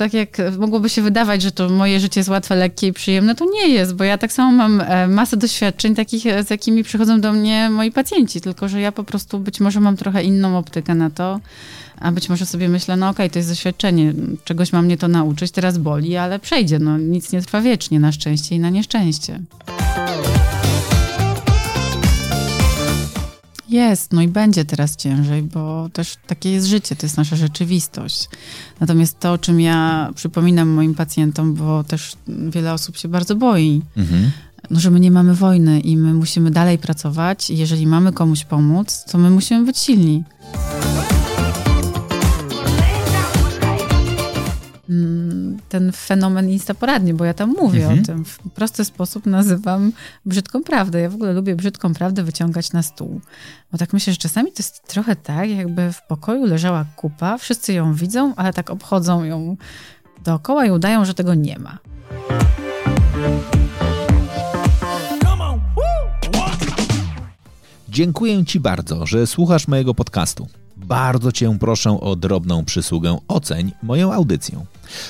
[0.00, 3.44] tak jak mogłoby się wydawać, że to moje życie jest łatwe, lekkie i przyjemne, to
[3.44, 7.20] nie jest, bo ja tak samo mam e, masę doświadczeń takich, e, z jakimi przychodzą
[7.20, 10.94] do mnie moi pacjenci, tylko że ja po prostu być może mam trochę inną optykę
[10.94, 11.40] na to,
[11.98, 14.12] a być może sobie myślę, no okej, okay, to jest doświadczenie,
[14.44, 18.12] czegoś mam mnie to nauczyć, teraz boli, ale przejdzie, no nic nie trwa wiecznie, na
[18.12, 19.40] szczęście i na nieszczęście.
[23.70, 28.28] Jest, no i będzie teraz ciężej, bo też takie jest życie, to jest nasza rzeczywistość.
[28.80, 33.82] Natomiast to, o czym ja przypominam moim pacjentom, bo też wiele osób się bardzo boi,
[33.96, 34.30] mhm.
[34.70, 38.44] no, że my nie mamy wojny i my musimy dalej pracować i jeżeli mamy komuś
[38.44, 40.24] pomóc, to my musimy być silni.
[45.68, 48.00] Ten fenomen instaporadnie, bo ja tam mówię mhm.
[48.00, 48.24] o tym.
[48.24, 49.92] W prosty sposób nazywam
[50.26, 51.00] brzydką prawdę.
[51.00, 53.20] Ja w ogóle lubię brzydką prawdę wyciągać na stół.
[53.72, 57.72] Bo tak myślę, że czasami to jest trochę tak, jakby w pokoju leżała kupa, wszyscy
[57.72, 59.56] ją widzą, ale tak obchodzą ją
[60.24, 61.78] dookoła i udają, że tego nie ma.
[67.88, 70.46] Dziękuję Ci bardzo, że słuchasz mojego podcastu.
[70.90, 74.64] Bardzo Cię proszę o drobną przysługę oceń moją audycję.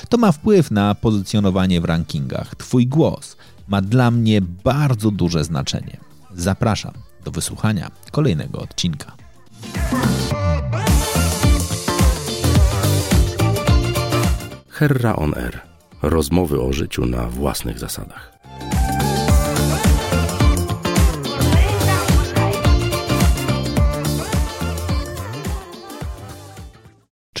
[0.09, 2.55] To ma wpływ na pozycjonowanie w rankingach.
[2.55, 3.37] Twój głos
[3.67, 5.97] ma dla mnie bardzo duże znaczenie.
[6.33, 6.91] Zapraszam
[7.25, 9.11] do wysłuchania kolejnego odcinka.
[14.69, 15.61] Herra on Air.
[16.01, 18.40] Rozmowy o życiu na własnych zasadach.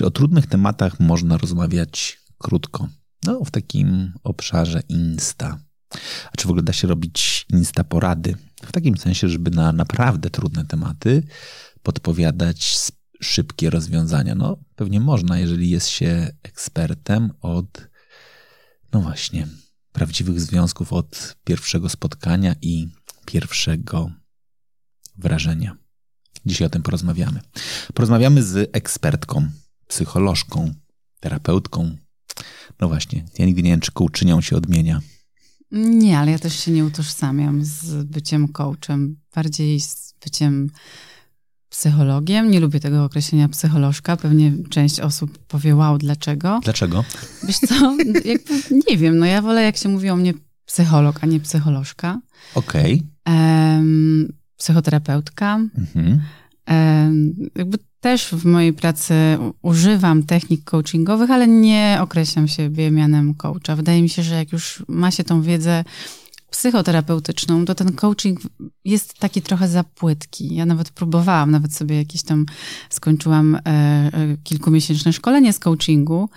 [0.01, 2.87] Czy o trudnych tematach można rozmawiać krótko?
[3.25, 5.59] No, w takim obszarze Insta.
[6.31, 8.35] A czy w ogóle da się robić Insta porady?
[8.63, 11.23] W takim sensie, żeby na naprawdę trudne tematy
[11.83, 12.77] podpowiadać
[13.21, 14.35] szybkie rozwiązania.
[14.35, 17.87] No, pewnie można, jeżeli jest się ekspertem od,
[18.93, 19.47] no właśnie,
[19.91, 22.87] prawdziwych związków od pierwszego spotkania i
[23.25, 24.11] pierwszego
[25.17, 25.77] wrażenia.
[26.45, 27.39] Dzisiaj o tym porozmawiamy.
[27.93, 29.49] Porozmawiamy z ekspertką,
[29.91, 30.73] psycholożką,
[31.19, 31.95] terapeutką.
[32.79, 35.01] No właśnie, ja nigdy nie wiem, czy coachynią się odmienia.
[35.71, 39.17] Nie, ale ja też się nie utożsamiam z byciem coachem.
[39.35, 40.69] Bardziej z byciem
[41.69, 42.51] psychologiem.
[42.51, 44.17] Nie lubię tego określenia psycholożka.
[44.17, 46.59] Pewnie część osób powie, wow, dlaczego?
[46.63, 47.03] Dlaczego?
[47.43, 48.53] Wiesz co, jakby,
[48.89, 49.17] nie wiem.
[49.17, 50.33] No ja wolę, jak się mówi o mnie
[50.65, 52.21] psycholog, a nie psycholożka.
[52.55, 53.03] Okej.
[53.25, 54.33] Okay.
[54.57, 55.59] psychoterapeutka.
[55.77, 56.21] Mhm.
[57.55, 59.13] jakby też w mojej pracy
[59.61, 63.75] używam technik coachingowych, ale nie określam siebie mianem coacha.
[63.75, 65.83] Wydaje mi się, że jak już ma się tą wiedzę
[66.51, 68.39] psychoterapeutyczną, to ten coaching
[68.85, 70.55] jest taki trochę za płytki.
[70.55, 72.45] Ja nawet próbowałam, nawet sobie jakieś tam
[72.89, 74.11] skończyłam e, e,
[74.43, 76.29] kilkumiesięczne szkolenie z coachingu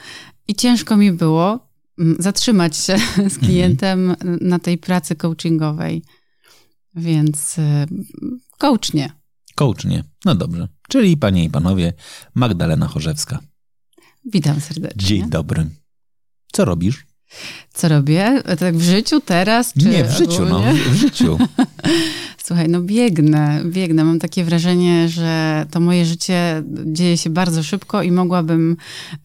[0.48, 2.96] i ciężko mi było mm, zatrzymać się
[3.34, 6.02] z klientem na tej pracy coachingowej.
[6.94, 7.86] Więc e,
[8.58, 9.23] coach nie.
[9.54, 10.04] Coach nie.
[10.24, 10.68] No dobrze.
[10.88, 11.92] Czyli panie i panowie,
[12.34, 13.38] Magdalena Chorzewska.
[14.24, 15.08] Witam serdecznie.
[15.08, 15.66] Dzień dobry.
[16.52, 17.06] Co robisz?
[17.72, 18.42] Co robię?
[18.58, 19.72] Tak w życiu teraz?
[19.72, 21.38] Czy Nie, w życiu, no, w życiu.
[22.44, 24.04] Słuchaj, no biegnę, biegnę.
[24.04, 28.76] Mam takie wrażenie, że to moje życie dzieje się bardzo szybko i mogłabym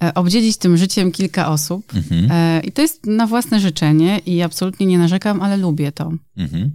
[0.04, 1.94] e, obdzielić tym życiem kilka osób.
[1.96, 2.32] Mhm.
[2.32, 6.12] E, I to jest na własne życzenie i absolutnie nie narzekam, ale lubię to.
[6.38, 6.72] Mhm.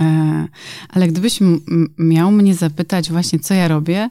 [0.00, 0.48] E,
[0.88, 1.38] ale gdybyś
[1.98, 4.10] miał mnie zapytać właśnie, co ja robię,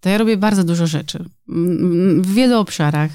[0.00, 1.24] to ja robię bardzo dużo rzeczy.
[2.18, 3.10] W wielu obszarach.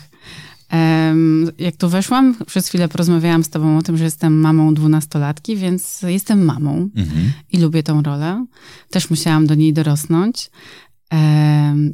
[1.57, 6.01] Jak tu weszłam, przez chwilę porozmawiałam z tobą o tym, że jestem mamą dwunastolatki, więc
[6.01, 7.31] jestem mamą mhm.
[7.51, 8.45] i lubię tą rolę.
[8.89, 10.49] Też musiałam do niej dorosnąć.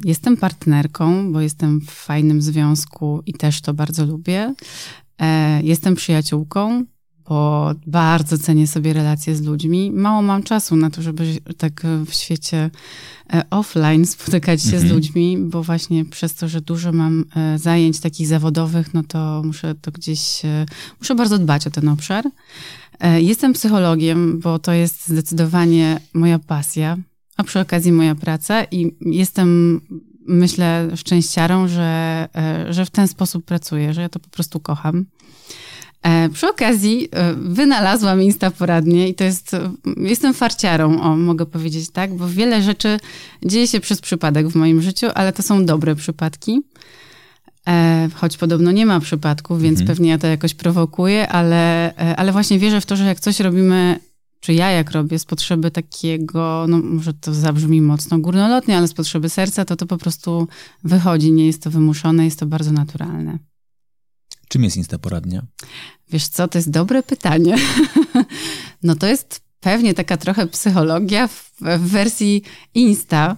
[0.04, 4.54] Jestem partnerką, bo jestem w fajnym związku i też to bardzo lubię.
[5.18, 6.84] E, jestem przyjaciółką,
[7.30, 9.92] bo bardzo cenię sobie relacje z ludźmi.
[9.92, 11.24] Mało mam czasu na to, żeby
[11.58, 12.70] tak w świecie
[13.32, 14.88] e, offline spotykać się mhm.
[14.88, 19.42] z ludźmi, bo właśnie przez to, że dużo mam e, zajęć takich zawodowych, no to
[19.44, 20.66] muszę to gdzieś, e,
[21.00, 22.24] muszę bardzo dbać o ten obszar.
[23.18, 26.96] Jestem psychologiem, bo to jest zdecydowanie moja pasja,
[27.36, 29.80] a przy okazji moja praca i jestem
[30.26, 32.28] myślę szczęściarą, że,
[32.70, 35.04] że w ten sposób pracuję, że ja to po prostu kocham.
[36.02, 39.56] E, przy okazji e, wynalazłam Insta poradnie i to jest,
[39.96, 43.00] jestem farciarą, o, mogę powiedzieć tak, bo wiele rzeczy
[43.44, 46.62] dzieje się przez przypadek w moim życiu, ale to są dobre przypadki.
[47.68, 49.96] E, choć podobno nie ma przypadków, więc mhm.
[49.96, 54.00] pewnie ja to jakoś prowokuję, ale, ale właśnie wierzę w to, że jak coś robimy,
[54.40, 58.94] czy ja jak robię z potrzeby takiego, no może to zabrzmi mocno górnolotnie, ale z
[58.94, 60.48] potrzeby serca, to to po prostu
[60.84, 63.49] wychodzi, nie jest to wymuszone, jest to bardzo naturalne.
[64.50, 65.42] Czym jest Instaporadnia?
[66.10, 67.56] Wiesz co, to jest dobre pytanie.
[68.82, 72.42] no to jest pewnie taka trochę psychologia w, w wersji
[72.74, 73.36] Insta.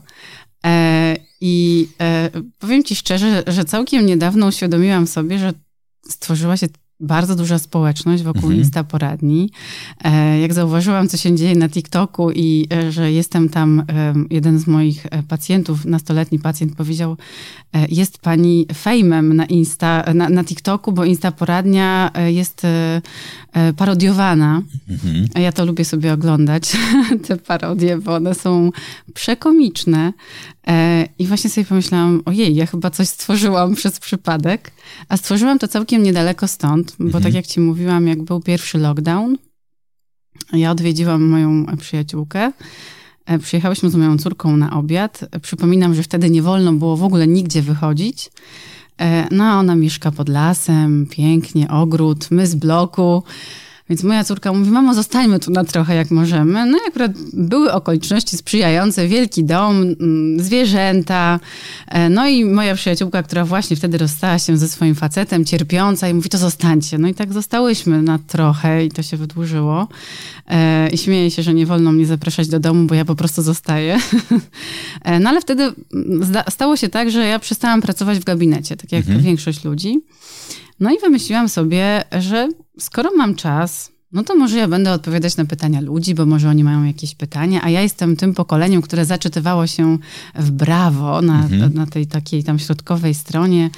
[0.67, 5.53] E, I e, powiem ci szczerze, że całkiem niedawno uświadomiłam sobie, że
[6.09, 6.67] stworzyła się
[7.03, 8.59] bardzo duża społeczność wokół mhm.
[8.61, 9.51] Insta poradni.
[10.05, 14.59] E, jak zauważyłam, co się dzieje na TikToku i e, że jestem tam, e, jeden
[14.59, 17.17] z moich pacjentów, nastoletni pacjent powiedział,
[17.89, 22.63] jest pani fejmem na Insta, na, na TikToku, bo Insta poradnia jest
[23.77, 24.63] parodiowana.
[24.89, 25.43] Mhm.
[25.43, 26.73] Ja to lubię sobie oglądać,
[27.27, 28.71] te parodie, bo one są
[29.15, 30.13] przekomiczne.
[31.19, 34.73] I właśnie sobie pomyślałam, ojej, ja chyba coś stworzyłam przez przypadek,
[35.09, 37.25] a stworzyłam to całkiem niedaleko stąd, bo mhm.
[37.25, 39.37] tak jak ci mówiłam, jak był pierwszy lockdown,
[40.53, 42.53] ja odwiedziłam moją przyjaciółkę.
[43.27, 45.25] E, przyjechałyśmy z moją córką na obiad.
[45.43, 48.31] Przypominam, że wtedy nie wolno było w ogóle nigdzie wychodzić.
[49.01, 53.23] E, no, ona mieszka pod lasem, pięknie, ogród, my z bloku.
[53.93, 56.67] Więc moja córka mówi, mamo, zostańmy tu na trochę, jak możemy.
[56.67, 61.41] No i akurat były okoliczności sprzyjające, wielki dom, mm, zwierzęta.
[61.89, 66.15] E, no i moja przyjaciółka, która właśnie wtedy rozstała się ze swoim facetem, cierpiąca i
[66.15, 66.99] mówi, to zostańcie.
[66.99, 69.89] No i tak zostałyśmy na trochę i to się wydłużyło.
[70.49, 73.43] E, I śmieję się, że nie wolno mnie zapraszać do domu, bo ja po prostu
[73.43, 73.99] zostaję.
[75.03, 78.93] E, no ale wtedy mm, stało się tak, że ja przestałam pracować w gabinecie, tak
[78.93, 79.23] jak mhm.
[79.23, 80.01] większość ludzi.
[80.83, 82.49] No i wymyśliłam sobie, że
[82.79, 86.65] skoro mam czas, no to może ja będę odpowiadać na pytania ludzi, bo może oni
[86.65, 89.99] mają jakieś pytania, a ja jestem tym pokoleniem, które zaczytywało się
[90.35, 91.75] w brawo na, mhm.
[91.75, 93.71] na tej takiej tam środkowej stronie,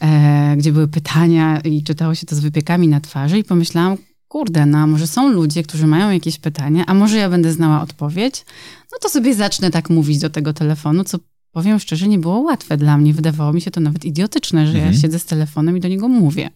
[0.00, 3.96] e, gdzie były pytania i czytało się to z wypiekami na twarzy i pomyślałam,
[4.28, 8.44] kurde, no może są ludzie, którzy mają jakieś pytania, a może ja będę znała odpowiedź,
[8.92, 11.18] no to sobie zacznę tak mówić do tego telefonu, co
[11.58, 13.14] powiem szczerze, nie było łatwe dla mnie.
[13.14, 14.92] Wydawało mi się to nawet idiotyczne, że mhm.
[14.92, 16.50] ja siedzę z telefonem i do niego mówię.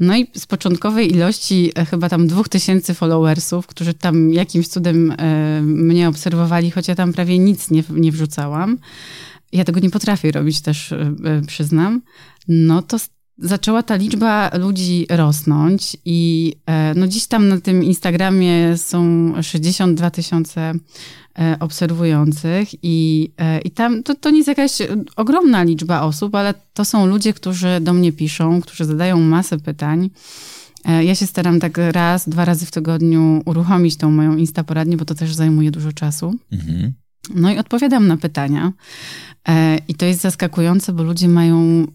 [0.00, 5.14] No i z początkowej ilości e, chyba tam dwóch tysięcy followersów, którzy tam jakimś cudem
[5.18, 8.78] e, mnie obserwowali, choć ja tam prawie nic nie, nie wrzucałam.
[9.52, 11.14] Ja tego nie potrafię robić też, e,
[11.46, 12.02] przyznam.
[12.48, 12.96] No to
[13.38, 16.52] zaczęła ta liczba ludzi rosnąć i
[16.96, 20.78] no dziś tam na tym Instagramie są 62 tysiące E,
[21.60, 24.78] obserwujących i, e, i tam to, to nie jest jakaś
[25.16, 30.10] ogromna liczba osób, ale to są ludzie, którzy do mnie piszą, którzy zadają masę pytań.
[30.84, 34.96] E, ja się staram tak raz, dwa razy w tygodniu uruchomić tą moją Insta poradnię,
[34.96, 36.34] bo to też zajmuje dużo czasu.
[36.52, 36.92] Mhm.
[37.34, 38.72] No i odpowiadam na pytania.
[39.88, 41.86] I to jest zaskakujące, bo ludzie mają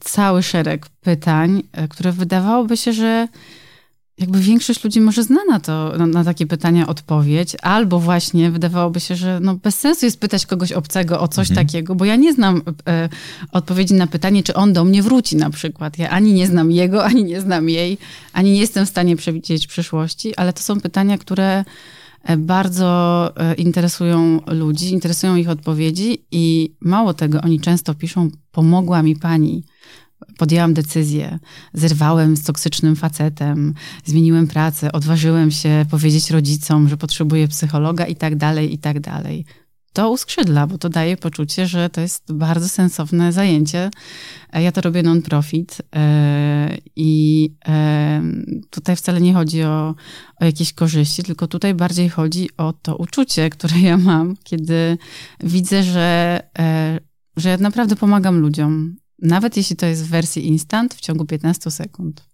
[0.00, 3.28] cały szereg pytań, które wydawałoby się, że
[4.18, 9.00] jakby większość ludzi może zna na to, na, na, takie pytania odpowiedź, albo właśnie wydawałoby
[9.00, 11.66] się, że no bez sensu jest pytać kogoś obcego o coś mhm.
[11.66, 13.08] takiego, bo ja nie znam e,
[13.52, 15.98] odpowiedzi na pytanie, czy on do mnie wróci na przykład.
[15.98, 17.98] Ja ani nie znam jego, ani nie znam jej,
[18.32, 21.64] ani nie jestem w stanie przewidzieć przyszłości, ale to są pytania, które
[22.22, 29.02] e, bardzo e, interesują ludzi, interesują ich odpowiedzi i mało tego, oni często piszą, pomogła
[29.02, 29.62] mi pani
[30.38, 31.38] podjęłam decyzję,
[31.74, 33.74] zerwałem z toksycznym facetem,
[34.04, 39.44] zmieniłem pracę, odważyłem się powiedzieć rodzicom, że potrzebuję psychologa i tak dalej, i tak dalej.
[39.94, 43.90] To uskrzydla, bo to daje poczucie, że to jest bardzo sensowne zajęcie.
[44.52, 48.22] E, ja to robię non-profit e, i e,
[48.70, 49.94] tutaj wcale nie chodzi o,
[50.40, 54.98] o jakieś korzyści, tylko tutaj bardziej chodzi o to uczucie, które ja mam, kiedy
[55.40, 56.40] widzę, że,
[57.36, 61.70] że ja naprawdę pomagam ludziom nawet jeśli to jest w wersji instant, w ciągu 15
[61.70, 62.28] sekund.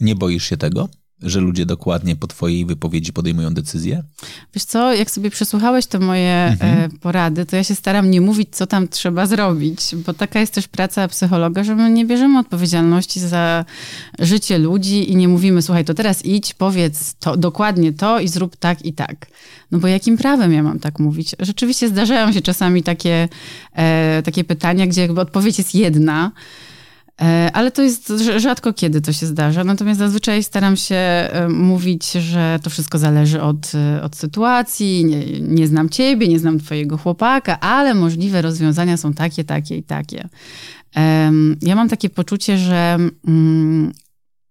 [0.00, 0.88] Nie boisz się tego?
[1.22, 4.02] Że ludzie dokładnie po twojej wypowiedzi podejmują decyzje?
[4.54, 6.78] Wiesz co, jak sobie przesłuchałeś te moje mhm.
[6.78, 10.54] E, porady, to ja się staram nie mówić, co tam trzeba zrobić, bo taka jest
[10.54, 13.64] też praca psychologa, że my nie bierzemy odpowiedzialności za
[14.18, 18.56] życie ludzi i nie mówimy, słuchaj, to teraz idź, powiedz to, dokładnie to i zrób
[18.56, 19.26] tak i tak.
[19.70, 21.34] No bo jakim prawem ja mam tak mówić?
[21.38, 23.28] Rzeczywiście zdarzają się czasami takie,
[23.72, 26.30] e, takie pytania, gdzie jakby odpowiedź jest jedna,
[27.52, 29.64] ale to jest rzadko kiedy to się zdarza.
[29.64, 35.04] Natomiast zazwyczaj staram się e, mówić, że to wszystko zależy od, e, od sytuacji.
[35.04, 39.82] Nie, nie znam ciebie, nie znam twojego chłopaka, ale możliwe rozwiązania są takie, takie i
[39.82, 40.28] takie.
[41.62, 43.92] Ja mam takie poczucie, że mm,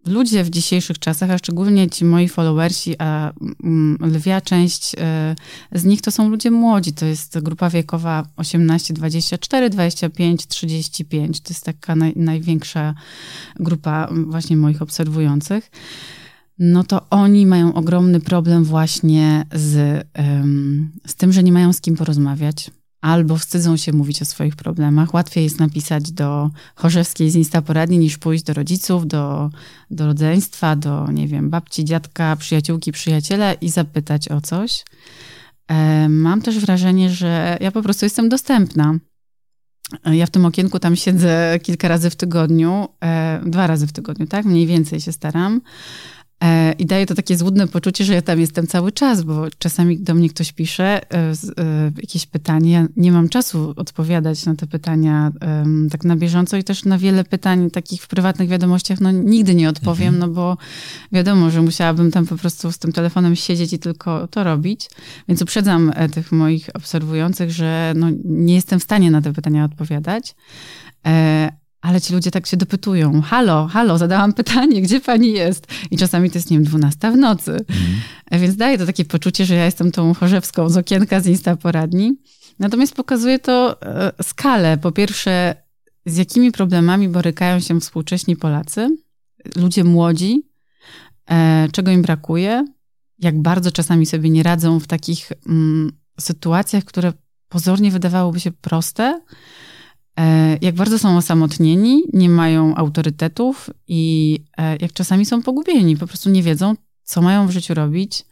[0.05, 5.35] ludzie w dzisiejszych czasach, a szczególnie ci moi followersi, a mm, lwia część e,
[5.71, 6.93] z nich to są ludzie młodzi.
[6.93, 11.41] To jest grupa wiekowa 18, 24, 25, 35.
[11.41, 12.93] To jest taka naj, największa
[13.59, 15.71] grupa właśnie moich obserwujących.
[16.59, 20.07] No to oni mają ogromny problem właśnie z,
[21.07, 25.13] z tym, że nie mają z kim porozmawiać albo wstydzą się mówić o swoich problemach.
[25.13, 29.49] Łatwiej jest napisać do Chorzewskiej z Instaporadni niż pójść do rodziców, do,
[29.91, 34.85] do rodzeństwa, do, nie wiem, babci, dziadka, przyjaciółki, przyjaciela i zapytać o coś.
[35.67, 38.95] E, mam też wrażenie, że ja po prostu jestem dostępna.
[40.05, 43.91] E, ja w tym okienku tam siedzę kilka razy w tygodniu, e, dwa razy w
[43.91, 44.45] tygodniu, tak?
[44.45, 45.61] Mniej więcej się staram.
[46.41, 49.99] E, I daje to takie złudne poczucie, że ja tam jestem cały czas, bo czasami
[49.99, 51.33] do mnie ktoś pisze e, e,
[51.97, 52.71] jakieś pytanie.
[52.71, 55.31] Ja nie mam czasu odpowiadać na te pytania
[55.91, 59.69] tak na bieżąco i też na wiele pytań takich w prywatnych wiadomościach no nigdy nie
[59.69, 60.19] odpowiem, mhm.
[60.19, 60.57] no bo
[61.11, 64.89] wiadomo, że musiałabym tam po prostu z tym telefonem siedzieć i tylko to robić.
[65.27, 70.35] Więc uprzedzam tych moich obserwujących, że no nie jestem w stanie na te pytania odpowiadać.
[71.81, 75.67] Ale ci ludzie tak się dopytują, halo, halo, zadałam pytanie, gdzie pani jest?
[75.91, 77.51] I czasami to jest, nie wiem, 12 w nocy.
[77.51, 78.41] Mm.
[78.41, 82.13] Więc daje to takie poczucie, że ja jestem tą Chorzewską z okienka z Insta poradni.
[82.59, 84.77] Natomiast pokazuje to e, skalę.
[84.77, 85.55] Po pierwsze,
[86.05, 88.97] z jakimi problemami borykają się współcześni Polacy,
[89.55, 90.49] ludzie młodzi,
[91.29, 92.65] e, czego im brakuje,
[93.19, 97.13] jak bardzo czasami sobie nie radzą w takich mm, sytuacjach, które
[97.49, 99.21] pozornie wydawałoby się proste,
[100.61, 106.29] jak bardzo są osamotnieni, nie mają autorytetów i e, jak czasami są pogubieni, po prostu
[106.29, 108.25] nie wiedzą, co mają w życiu robić.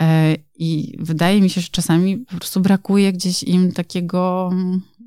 [0.00, 4.50] E, I wydaje mi się, że czasami po prostu brakuje gdzieś im takiego,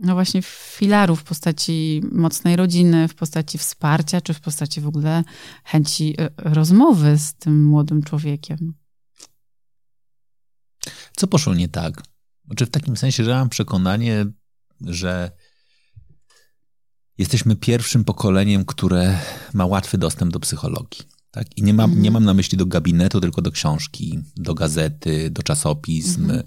[0.02, 5.24] no właśnie, filaru w postaci mocnej rodziny, w postaci wsparcia, czy w postaci w ogóle
[5.64, 8.74] chęci rozmowy z tym młodym człowiekiem.
[11.16, 12.04] Co poszło nie tak?
[12.46, 14.26] Znaczy w takim sensie, że mam przekonanie,
[14.82, 15.32] że
[17.22, 19.20] jesteśmy pierwszym pokoleniem, które
[19.54, 21.06] ma łatwy dostęp do psychologii.
[21.32, 21.58] Tak?
[21.58, 22.04] I nie mam, mhm.
[22.04, 26.24] nie mam na myśli do gabinetu, tylko do książki, do gazety, do czasopism.
[26.24, 26.44] Mhm.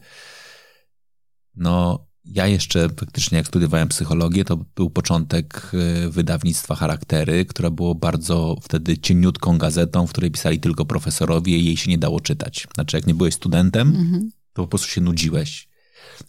[1.56, 7.94] No, ja jeszcze faktycznie, jak studiowałem psychologię, to był początek y, wydawnictwa Charaktery, która było
[7.94, 12.66] bardzo wtedy cieniutką gazetą, w której pisali tylko profesorowie i jej się nie dało czytać.
[12.74, 14.30] Znaczy, jak nie byłeś studentem, mhm.
[14.52, 15.68] to po prostu się nudziłeś.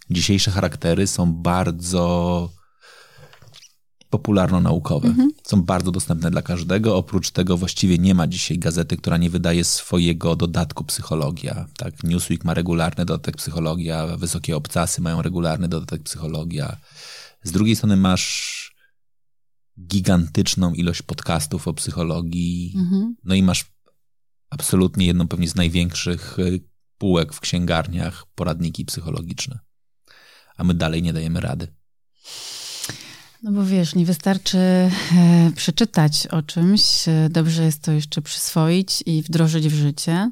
[0.10, 2.50] Dzisiejsze charaktery są bardzo
[4.17, 5.07] popularno-naukowe.
[5.07, 5.31] Mhm.
[5.43, 6.98] Są bardzo dostępne dla każdego.
[6.98, 11.67] Oprócz tego właściwie nie ma dzisiaj gazety, która nie wydaje swojego dodatku psychologia.
[11.77, 16.77] Tak, Newsweek ma regularny dodatek psychologia, Wysokie Obcasy mają regularny dodatek psychologia.
[17.43, 18.75] Z drugiej strony masz
[19.79, 22.74] gigantyczną ilość podcastów o psychologii.
[22.75, 23.15] Mhm.
[23.24, 23.65] No i masz
[24.50, 26.60] absolutnie jedną pewnie z największych y,
[26.98, 29.60] półek w księgarniach poradniki psychologiczne.
[30.57, 31.67] A my dalej nie dajemy rady.
[33.46, 34.92] No bo wiesz, nie wystarczy e,
[35.56, 40.32] przeczytać o czymś, e, dobrze jest to jeszcze przyswoić i wdrożyć w życie,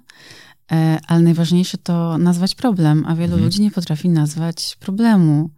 [0.71, 3.43] e, ale najważniejsze to nazwać problem, a wielu mhm.
[3.43, 5.49] ludzi nie potrafi nazwać problemu.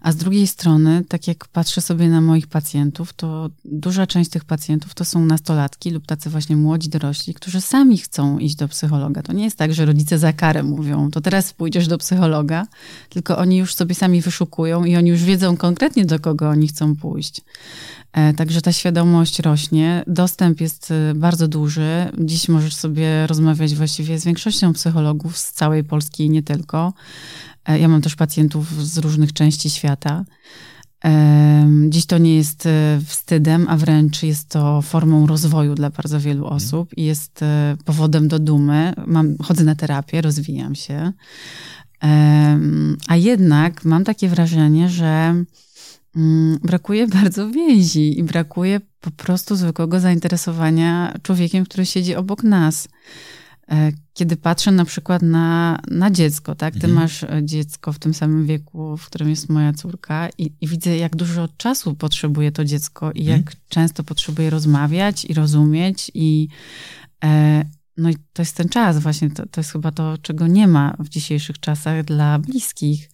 [0.00, 4.44] A z drugiej strony, tak jak patrzę sobie na moich pacjentów, to duża część tych
[4.44, 9.22] pacjentów to są nastolatki lub tacy właśnie młodzi dorośli, którzy sami chcą iść do psychologa.
[9.22, 12.66] To nie jest tak, że rodzice za karę mówią, to teraz pójdziesz do psychologa,
[13.08, 16.96] tylko oni już sobie sami wyszukują i oni już wiedzą konkretnie, do kogo oni chcą
[16.96, 17.42] pójść.
[18.16, 22.10] E, także ta świadomość rośnie, dostęp jest e, bardzo duży.
[22.18, 26.92] Dziś możesz sobie rozmawiać właściwie z większością psychologów z całej Polski i nie tylko.
[27.68, 30.24] E, ja mam też pacjentów z różnych części świata.
[31.88, 36.44] Dziś to nie jest e, wstydem, a wręcz jest to formą rozwoju dla bardzo wielu
[36.44, 36.56] mhm.
[36.56, 38.92] osób i jest e, powodem do dumy.
[39.06, 41.12] Mam, chodzę na terapię, rozwijam się.
[43.08, 45.44] A jednak mam takie wrażenie, że
[46.16, 52.88] mm, brakuje bardzo więzi i brakuje po prostu zwykłego zainteresowania człowiekiem, który siedzi obok nas.
[53.70, 56.74] E, kiedy patrzę na przykład na, na dziecko, tak?
[56.74, 56.94] Ty mhm.
[56.94, 60.96] masz e, dziecko w tym samym wieku, w którym jest moja córka i, i widzę,
[60.96, 63.38] jak dużo czasu potrzebuje to dziecko i mhm.
[63.38, 66.48] jak często potrzebuje rozmawiać i rozumieć i
[67.24, 67.64] e,
[67.96, 70.96] no i to jest ten czas właśnie, to, to jest chyba to, czego nie ma
[70.98, 73.10] w dzisiejszych czasach dla bliskich.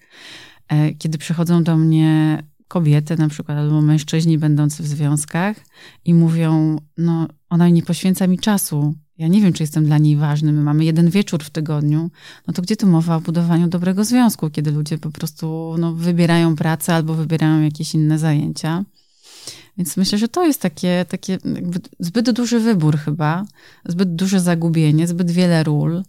[0.68, 5.56] E, kiedy przychodzą do mnie kobiety na przykład albo mężczyźni będący w związkach
[6.04, 10.16] i mówią, no ona nie poświęca mi czasu, ja nie wiem, czy jestem dla niej
[10.16, 12.10] ważny, my mamy jeden wieczór w tygodniu,
[12.46, 16.56] no to gdzie tu mowa o budowaniu dobrego związku, kiedy ludzie po prostu no, wybierają
[16.56, 18.84] pracę albo wybierają jakieś inne zajęcia.
[19.78, 21.38] Więc myślę, że to jest takie, takie
[22.00, 23.44] zbyt duży wybór chyba,
[23.84, 26.02] zbyt duże zagubienie, zbyt wiele ról,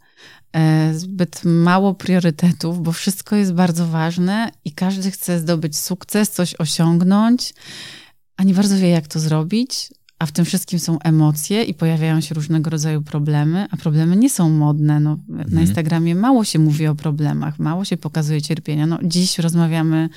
[0.54, 6.56] e, zbyt mało priorytetów, bo wszystko jest bardzo ważne i każdy chce zdobyć sukces, coś
[6.56, 7.54] osiągnąć,
[8.38, 9.90] a nie bardzo wie, jak to zrobić
[10.24, 14.30] a w tym wszystkim są emocje i pojawiają się różnego rodzaju problemy, a problemy nie
[14.30, 15.00] są modne.
[15.00, 15.54] No, mhm.
[15.54, 18.86] Na Instagramie mało się mówi o problemach, mało się pokazuje cierpienia.
[18.86, 20.10] No, dziś rozmawiamy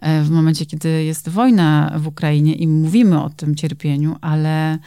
[0.00, 4.78] e, w momencie, kiedy jest wojna w Ukrainie i mówimy o tym cierpieniu, ale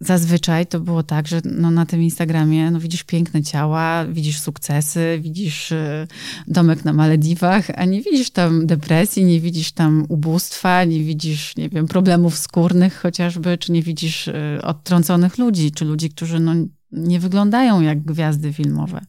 [0.00, 5.18] zazwyczaj to było tak, że no na tym Instagramie no widzisz piękne ciała, widzisz sukcesy,
[5.22, 6.06] widzisz e,
[6.46, 11.68] domek na Malediwach, a nie widzisz tam depresji, nie widzisz tam ubóstwa, nie widzisz, nie
[11.68, 16.54] wiem, problemów skórnych chociażby, czy nie widzisz e, odtrąconych ludzi, czy ludzi, którzy no
[16.92, 19.00] nie wyglądają jak gwiazdy filmowe.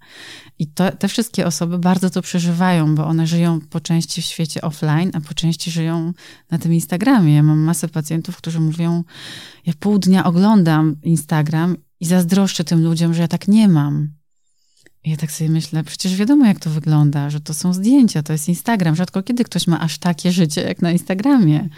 [0.59, 4.61] I to, te wszystkie osoby bardzo to przeżywają, bo one żyją po części w świecie
[4.61, 6.13] offline, a po części żyją
[6.51, 7.35] na tym Instagramie.
[7.35, 9.03] Ja mam masę pacjentów, którzy mówią,
[9.65, 14.09] ja pół dnia oglądam Instagram i zazdroszczę tym ludziom, że ja tak nie mam.
[15.03, 18.33] I ja tak sobie myślę, przecież wiadomo, jak to wygląda, że to są zdjęcia, to
[18.33, 18.95] jest Instagram.
[18.95, 21.69] Rzadko kiedy ktoś ma aż takie życie jak na Instagramie.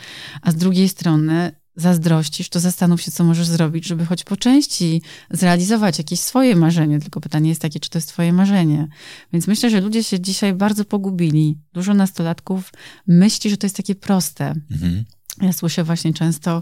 [0.41, 5.01] A z drugiej strony zazdrościsz, to zastanów się, co możesz zrobić, żeby choć po części
[5.31, 6.99] zrealizować jakieś swoje marzenie.
[6.99, 8.87] Tylko pytanie jest takie, czy to jest twoje marzenie.
[9.33, 11.57] Więc myślę, że ludzie się dzisiaj bardzo pogubili.
[11.73, 12.71] Dużo nastolatków
[13.07, 14.53] myśli, że to jest takie proste.
[14.71, 15.05] Mhm.
[15.41, 16.61] Ja słyszę właśnie często,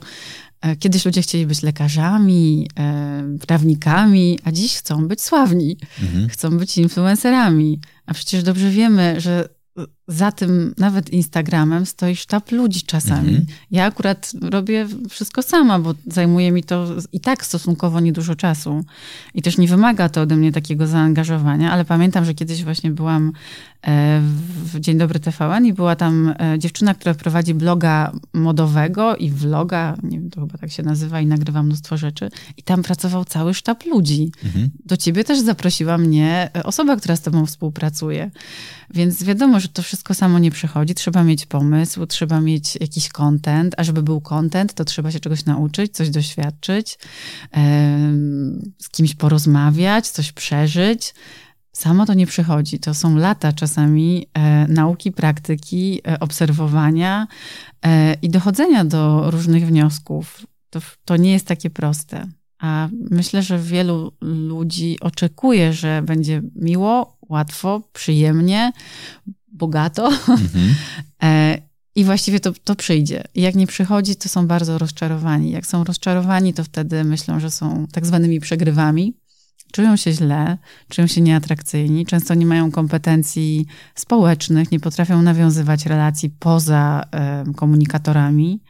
[0.62, 6.30] e, kiedyś ludzie chcieli być lekarzami, e, prawnikami, a dziś chcą być sławni, mhm.
[6.30, 7.80] chcą być influencerami.
[8.06, 9.50] A przecież dobrze wiemy, że
[10.10, 13.30] za tym nawet Instagramem stoi sztab ludzi czasami.
[13.30, 13.46] Mhm.
[13.72, 18.84] Ja akurat robię wszystko sama, bo zajmuje mi to i tak stosunkowo niedużo czasu.
[19.34, 23.32] I też nie wymaga to ode mnie takiego zaangażowania, ale pamiętam, że kiedyś właśnie byłam
[23.88, 24.22] e,
[24.63, 29.98] w Dzień Dobry TVN i była tam e, dziewczyna, która prowadzi bloga modowego i vloga,
[30.04, 32.30] nie wiem, to chyba tak się nazywa i nagrywa mnóstwo rzeczy.
[32.58, 34.32] I tam pracował cały sztab ludzi.
[34.46, 34.70] Mhm.
[34.86, 38.32] Do ciebie też zaprosiła mnie e, osoba, która z tobą współpracuje.
[38.94, 40.96] Więc wiadomo, że to wszystko samo nie przychodzi.
[40.96, 45.46] Trzeba mieć pomysł, trzeba mieć jakiś content, a żeby był content, to trzeba się czegoś
[45.46, 47.00] nauczyć, coś doświadczyć,
[48.77, 51.13] z kimś porozmawiać, coś przeżyć.
[51.72, 52.79] Samo to nie przychodzi.
[52.79, 57.27] To są lata czasami e, nauki, praktyki, e, obserwowania
[57.86, 60.46] e, i dochodzenia do różnych wniosków.
[60.70, 62.27] To, to nie jest takie proste.
[62.59, 68.72] A myślę, że wielu ludzi oczekuje, że będzie miło, łatwo, przyjemnie,
[69.59, 70.07] bogato.
[70.07, 70.75] Mhm.
[71.95, 73.24] I właściwie to, to przyjdzie.
[73.35, 75.51] I jak nie przychodzi, to są bardzo rozczarowani.
[75.51, 79.13] Jak są rozczarowani, to wtedy myślą, że są tak zwanymi przegrywami.
[79.72, 80.57] Czują się źle,
[80.89, 87.05] czują się nieatrakcyjni, często nie mają kompetencji społecznych, nie potrafią nawiązywać relacji poza
[87.50, 88.61] y, komunikatorami,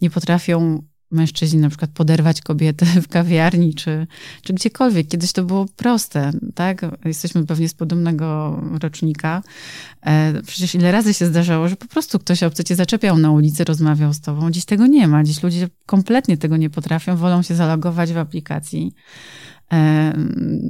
[0.00, 4.06] nie potrafią mężczyźni na przykład poderwać kobietę w kawiarni czy,
[4.42, 5.08] czy gdziekolwiek.
[5.08, 6.86] Kiedyś to było proste, tak?
[7.04, 9.42] Jesteśmy pewnie z podobnego rocznika.
[10.06, 13.64] E, przecież ile razy się zdarzało, że po prostu ktoś obcy cię zaczepiał na ulicy,
[13.64, 14.50] rozmawiał z tobą.
[14.50, 15.24] Dziś tego nie ma.
[15.24, 18.92] Dziś ludzie kompletnie tego nie potrafią, wolą się zalogować w aplikacji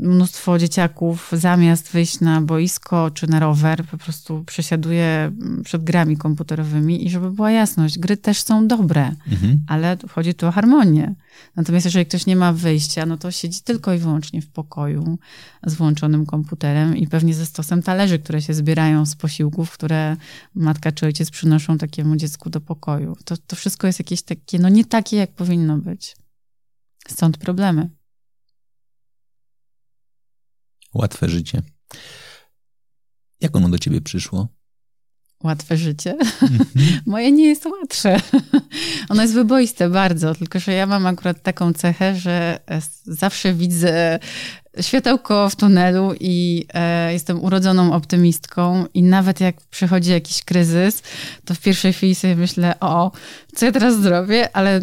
[0.02, 5.32] mnóstwo dzieciaków zamiast wyjść na boisko czy na rower, po prostu przesiaduje
[5.64, 9.62] przed grami komputerowymi i żeby była jasność, gry też są dobre, mhm.
[9.66, 11.14] ale chodzi tu o harmonię.
[11.56, 15.18] Natomiast jeżeli ktoś nie ma wyjścia, no to siedzi tylko i wyłącznie w pokoju
[15.66, 20.16] z włączonym komputerem i pewnie ze stosem talerzy, które się zbierają z posiłków, które
[20.54, 23.16] matka czy ojciec przynoszą takiemu dziecku do pokoju.
[23.24, 26.16] To, to wszystko jest jakieś takie, no nie takie, jak powinno być.
[27.08, 27.97] Stąd problemy.
[30.98, 31.62] Łatwe życie.
[33.40, 34.48] Jak ono do ciebie przyszło?
[35.44, 36.16] Łatwe życie?
[36.42, 36.66] Mhm.
[37.06, 38.20] Moje nie jest łatwe.
[39.08, 42.60] ono jest wyboiste bardzo, tylko że ja mam akurat taką cechę, że
[43.04, 44.18] zawsze widzę
[44.80, 51.02] światełko w tunelu i e, jestem urodzoną optymistką i nawet jak przychodzi jakiś kryzys,
[51.44, 53.12] to w pierwszej chwili sobie myślę, o,
[53.54, 54.80] co ja teraz zrobię, ale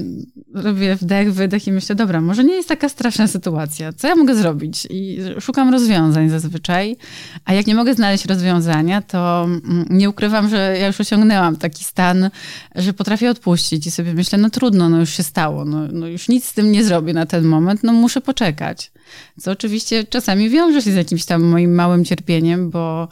[0.54, 4.36] robię wdech, wydech i myślę, dobra, może nie jest taka straszna sytuacja, co ja mogę
[4.36, 4.88] zrobić?
[4.90, 6.98] I szukam rozwiązań zazwyczaj,
[7.46, 11.84] a jak nie mogę znaleźć rozwiązania, to mm, nie ukrywam, że ja już osiągnęłam taki
[11.84, 12.30] stan,
[12.76, 16.30] że potrafię odpuścić i sobie myślę, no trudno, no już się stało, no, no już
[16.30, 18.92] nic z tym nie zrobię na ten moment, no muszę poczekać.
[19.40, 23.08] Co oczywiście czasami wiąże się z jakimś tam moim małym cierpieniem, bo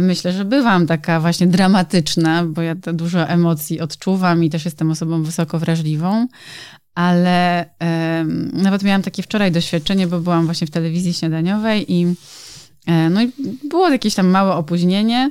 [0.00, 5.22] myślę, że bywam taka właśnie dramatyczna, bo ja dużo emocji odczuwam i też jestem osobą
[5.22, 6.26] wysoko wrażliwą,
[6.94, 7.64] ale
[8.52, 12.14] nawet miałam takie wczoraj doświadczenie, bo byłam właśnie w telewizji śniadaniowej i
[12.86, 13.32] e, no i
[13.64, 15.30] było jakieś tam małe opóźnienie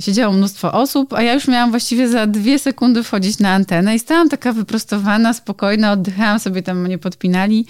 [0.00, 3.98] siedziało mnóstwo osób, a ja już miałam właściwie za dwie sekundy wchodzić na antenę i
[3.98, 7.66] stałam taka wyprostowana, spokojna, oddychałam sobie tam, mnie podpinali,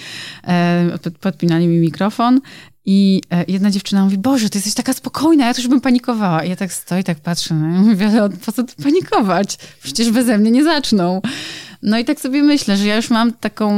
[0.46, 2.40] e, podpinali mi mikrofon
[2.84, 6.44] i e, jedna dziewczyna mówi, Boże, ty jesteś taka spokojna, ja też bym panikowała.
[6.44, 8.10] I ja tak stoję, tak patrzę, no mówię,
[8.46, 9.58] po co tu panikować?
[9.82, 11.22] Przecież beze mnie nie zaczną.
[11.82, 13.72] No i tak sobie myślę, że ja już mam taką,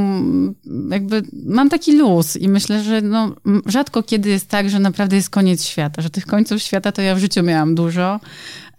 [0.91, 3.35] jakby, mam taki luz i myślę, że no,
[3.67, 7.15] rzadko kiedy jest tak, że naprawdę jest koniec świata, że tych końców świata to ja
[7.15, 8.21] w życiu miałam dużo,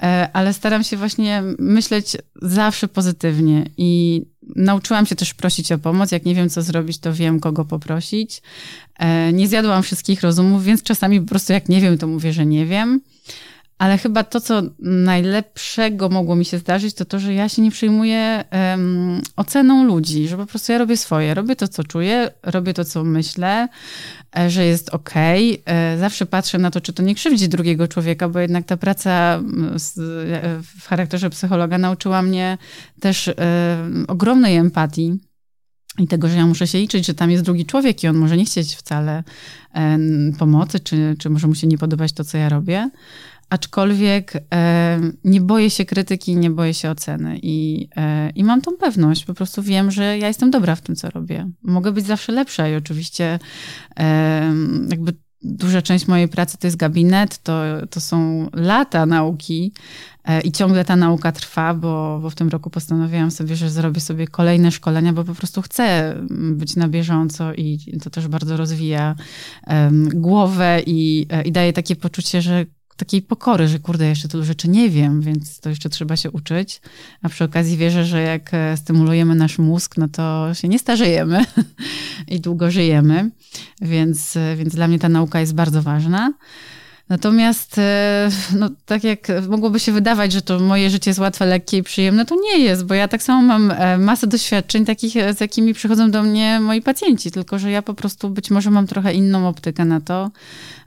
[0.04, 4.22] e, ale staram się właśnie myśleć zawsze pozytywnie i
[4.56, 6.12] nauczyłam się też prosić o pomoc.
[6.12, 8.42] Jak nie wiem, co zrobić, to wiem, kogo poprosić.
[9.00, 12.46] E, nie zjadłam wszystkich rozumów, więc czasami po prostu jak nie wiem, to mówię, że
[12.46, 13.02] nie wiem.
[13.78, 17.72] Ale chyba to, co najlepszego mogło mi się zdarzyć, to to, że ja się nie
[17.72, 22.74] przejmuję um, oceną ludzi, że po prostu ja robię swoje, robię to, co czuję, robię
[22.74, 23.68] to, co myślę,
[24.38, 25.62] e, że jest okej.
[25.62, 25.76] Okay.
[25.76, 29.42] E, zawsze patrzę na to, czy to nie krzywdzi drugiego człowieka, bo jednak ta praca
[29.76, 32.58] z, e, w charakterze psychologa nauczyła mnie
[33.00, 33.30] też
[34.08, 35.20] ogromnej empatii.
[36.00, 38.38] I tego, że ja muszę się liczyć, że tam jest drugi człowiek i on może
[38.38, 39.24] nie chcieć wcale
[40.40, 42.90] pomocy, czy, czy może mu się nie podobać to, co ja robię
[43.54, 48.72] aczkolwiek e, nie boję się krytyki, nie boję się oceny i, e, i mam tą
[48.72, 49.26] pewność.
[49.26, 51.50] Po prostu wiem, że ja jestem dobra w tym, co robię.
[51.64, 53.40] Mogę być zawsze lepsza i oczywiście
[54.00, 54.54] e,
[54.90, 59.74] jakby duża część mojej pracy to jest gabinet, to, to są lata nauki
[60.26, 64.02] e, i ciągle ta nauka trwa, bo, bo w tym roku postanowiłam sobie, że zrobię
[64.02, 69.16] sobie kolejne szkolenia, bo po prostu chcę być na bieżąco i to też bardzo rozwija
[70.14, 74.70] głowę i, e, i daje takie poczucie, że takiej pokory, że kurde, jeszcze tylu rzeczy
[74.70, 76.82] nie wiem, więc to jeszcze trzeba się uczyć.
[77.22, 81.46] A przy okazji wierzę, że jak e, stymulujemy nasz mózg, no to się nie starzejemy
[82.28, 83.32] i długo żyjemy.
[83.82, 86.34] Więc, e, więc dla mnie ta nauka jest bardzo ważna.
[87.14, 91.78] Natomiast, e, no, tak jak mogłoby się wydawać, że to moje życie jest łatwe, lekkie
[91.78, 95.40] i przyjemne, to nie jest, bo ja tak samo mam e, masę doświadczeń takich, z
[95.40, 99.14] jakimi przychodzą do mnie moi pacjenci, tylko że ja po prostu być może mam trochę
[99.14, 100.32] inną optykę na to,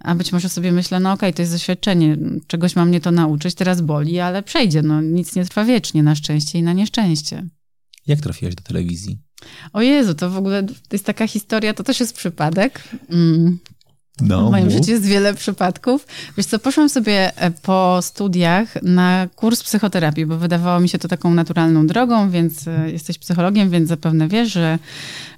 [0.00, 3.10] a być może sobie myślę, no okej, okay, to jest doświadczenie, czegoś ma mnie to
[3.10, 7.44] nauczyć, teraz boli, ale przejdzie, no nic nie trwa wiecznie, na szczęście i na nieszczęście.
[8.06, 9.18] Jak trafiłaś do telewizji?
[9.72, 12.88] O Jezu, to w ogóle to jest taka historia, to też jest przypadek.
[14.20, 16.06] No, w moim życiu jest wiele przypadków.
[16.36, 21.08] Wiesz co, poszłam sobie e, po studiach na kurs psychoterapii, bo wydawało mi się to
[21.08, 24.78] taką naturalną drogą, więc e, jesteś psychologiem, więc zapewne wiesz, że,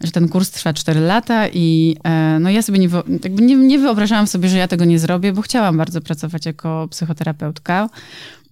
[0.04, 2.88] że ten kurs trwa 4 lata i e, no ja sobie nie,
[3.24, 6.88] jakby nie, nie wyobrażałam sobie, że ja tego nie zrobię, bo chciałam bardzo pracować jako
[6.90, 7.88] psychoterapeutka.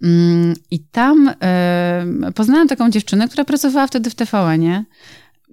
[0.02, 1.30] Mm, I tam
[2.34, 4.84] poznałam taką dziewczynę, która pracowała wtedy w tvn nie?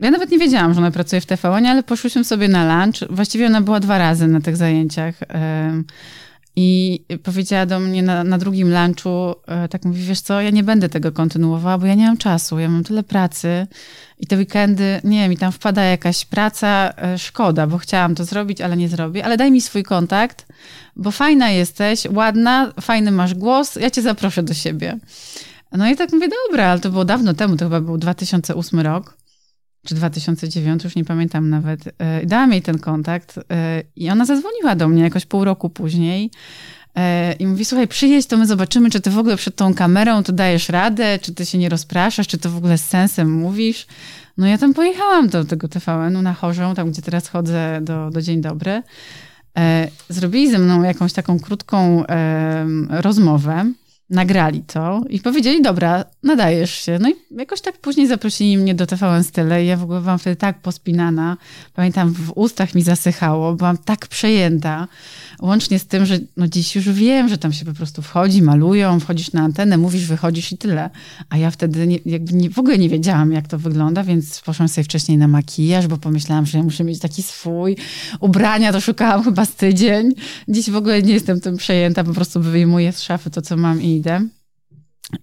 [0.01, 3.09] Ja nawet nie wiedziałam, że ona pracuje w TVN, ale poszłyśmy sobie na lunch.
[3.09, 5.15] Właściwie ona była dwa razy na tych zajęciach.
[6.55, 10.63] I powiedziała do mnie na, na drugim lunchu, e, tak mówi, wiesz co, ja nie
[10.63, 13.67] będę tego kontynuowała, bo ja nie mam czasu, ja mam tyle pracy
[14.19, 18.61] i te weekendy, nie mi tam wpada jakaś praca, e, szkoda, bo chciałam to zrobić,
[18.61, 20.45] ale nie zrobię, ale daj mi swój kontakt,
[20.95, 24.99] bo fajna jesteś, ładna, fajny masz głos, ja cię zaproszę do siebie.
[25.71, 29.22] No i tak mówię, dobra, ale to było dawno temu, to chyba był 2008 rok
[29.85, 31.79] czy 2009, już nie pamiętam nawet.
[31.97, 36.31] E, dałam jej ten kontakt e, i ona zadzwoniła do mnie jakoś pół roku później
[36.95, 40.23] e, i mówi, słuchaj, przyjedź, to my zobaczymy, czy ty w ogóle przed tą kamerą
[40.23, 43.87] to dajesz radę, czy ty się nie rozpraszasz, czy to w ogóle z sensem mówisz.
[44.37, 48.21] No ja tam pojechałam do tego TVN-u na Chorzą, tam gdzie teraz chodzę do, do
[48.21, 48.83] Dzień Dobry.
[50.09, 52.03] Zrobili ze mną jakąś taką krótką
[52.89, 53.65] rozmowę
[54.09, 56.99] nagrali to i powiedzieli, dobra, nadajesz się.
[57.01, 60.19] No i jakoś tak później zaprosili mnie do TVN Style i ja w ogóle byłam
[60.19, 61.37] wtedy tak pospinana.
[61.73, 64.87] Pamiętam, w ustach mi zasychało, byłam tak przejęta.
[65.41, 68.99] Łącznie z tym, że no dziś już wiem, że tam się po prostu wchodzi, malują,
[68.99, 70.89] wchodzisz na antenę, mówisz, wychodzisz i tyle.
[71.29, 74.69] A ja wtedy nie, jakby nie, w ogóle nie wiedziałam, jak to wygląda, więc poszłam
[74.69, 77.77] sobie wcześniej na makijaż, bo pomyślałam, że ja muszę mieć taki swój.
[78.19, 80.13] Ubrania to szukałam chyba z tydzień.
[80.47, 83.81] Dziś w ogóle nie jestem tym przejęta, po prostu wyjmuję z szafy to, co mam
[83.81, 84.27] i idę.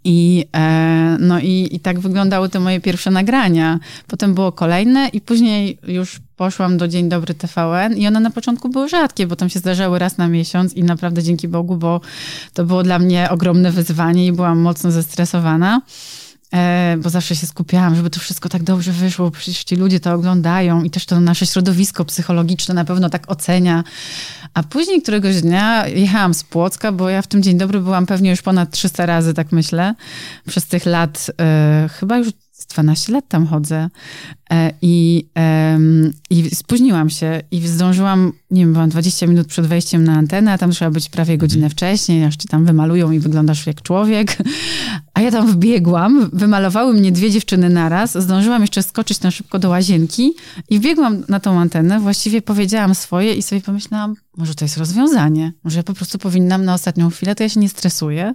[0.04, 3.78] I, e, no i, i tak wyglądały te moje pierwsze nagrania.
[4.06, 8.68] Potem było kolejne i później już poszłam do Dzień Dobry TVN i one na początku
[8.68, 12.00] były rzadkie, bo tam się zdarzały raz na miesiąc i naprawdę dzięki Bogu, bo
[12.54, 15.80] to było dla mnie ogromne wyzwanie i byłam mocno zestresowana.
[16.54, 20.00] E, bo zawsze się skupiałam, żeby to wszystko tak dobrze wyszło, bo przecież ci ludzie
[20.00, 23.84] to oglądają i też to nasze środowisko psychologiczne na pewno tak ocenia.
[24.54, 28.30] A później któregoś dnia jechałam z Płocka, bo ja w tym dzień dobry byłam pewnie
[28.30, 29.94] już ponad 300 razy, tak myślę,
[30.48, 32.28] przez tych lat, e, chyba już
[32.74, 33.88] 12 lat tam chodzę
[34.50, 35.26] e, i,
[36.30, 40.58] i spóźniłam się i zdążyłam, nie wiem, byłam 20 minut przed wejściem na antenę, a
[40.58, 41.70] tam trzeba być prawie godzinę mhm.
[41.70, 44.36] wcześniej, aż ci tam wymalują i wyglądasz jak człowiek.
[45.14, 49.68] A ja tam wbiegłam, wymalowały mnie dwie dziewczyny naraz, zdążyłam jeszcze skoczyć na szybko do
[49.68, 50.32] łazienki
[50.68, 55.52] i wbiegłam na tą antenę, właściwie powiedziałam swoje i sobie pomyślałam, może to jest rozwiązanie,
[55.64, 58.34] może ja po prostu powinnam na ostatnią chwilę, to ja się nie stresuję.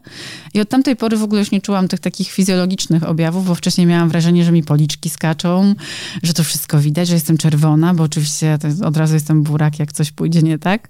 [0.54, 3.88] I od tamtej pory w ogóle już nie czułam tych takich fizjologicznych objawów, bo wcześniej
[3.88, 5.76] miałam wrażenie, że mi policzki skaczą,
[6.24, 10.12] że to wszystko widać, że jestem czerwona, bo oczywiście od razu jestem burak, jak coś
[10.12, 10.89] pójdzie nie tak.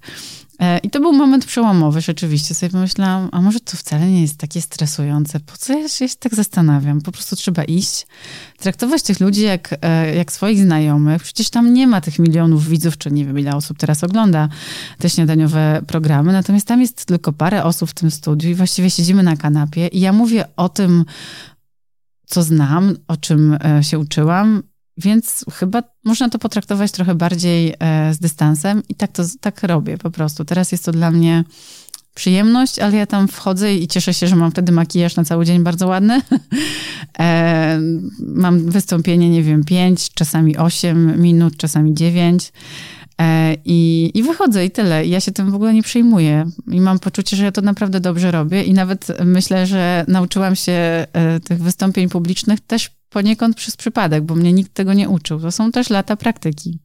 [0.60, 2.54] E, I to był moment przełomowy, rzeczywiście.
[2.54, 5.40] Sobie pomyślałam, a może to wcale nie jest takie stresujące.
[5.40, 7.00] Po co ja się tak zastanawiam?
[7.00, 8.06] Po prostu trzeba iść,
[8.58, 11.22] traktować tych ludzi jak, e, jak swoich znajomych.
[11.22, 14.48] Przecież tam nie ma tych milionów widzów, czy nie wiem ile osób teraz ogląda
[14.98, 16.32] te śniadaniowe programy.
[16.32, 20.00] Natomiast tam jest tylko parę osób w tym studiu i właściwie siedzimy na kanapie i
[20.00, 21.04] ja mówię o tym,
[22.26, 24.62] co znam, o czym e, się uczyłam
[24.98, 29.98] więc chyba można to potraktować trochę bardziej e, z dystansem i tak to tak robię
[29.98, 30.44] po prostu.
[30.44, 31.44] Teraz jest to dla mnie
[32.14, 35.62] przyjemność, ale ja tam wchodzę i cieszę się, że mam wtedy makijaż na cały dzień
[35.62, 36.20] bardzo ładny.
[37.18, 37.80] e,
[38.20, 42.52] mam wystąpienie, nie wiem, 5, czasami 8 minut, czasami 9.
[43.20, 45.06] E, I, I wychodzę i tyle.
[45.06, 46.50] I ja się tym w ogóle nie przejmuję.
[46.70, 48.62] I mam poczucie, że ja to naprawdę dobrze robię.
[48.62, 51.06] I nawet myślę, że nauczyłam się e,
[51.40, 55.40] tych wystąpień publicznych też poniekąd przez przypadek, bo mnie nikt tego nie uczył.
[55.40, 56.78] To są też lata praktyki.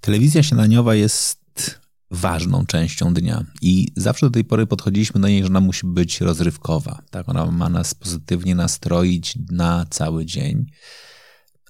[0.00, 1.80] Telewizja śniadaniowa jest
[2.10, 6.20] ważną częścią dnia i zawsze do tej pory podchodziliśmy do niej, że ona musi być
[6.20, 7.02] rozrywkowa.
[7.10, 7.28] Tak?
[7.28, 10.66] Ona ma nas pozytywnie nastroić na cały dzień,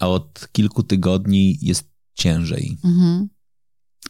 [0.01, 1.85] a od kilku tygodni jest
[2.15, 2.79] ciężej.
[2.85, 3.29] Mhm.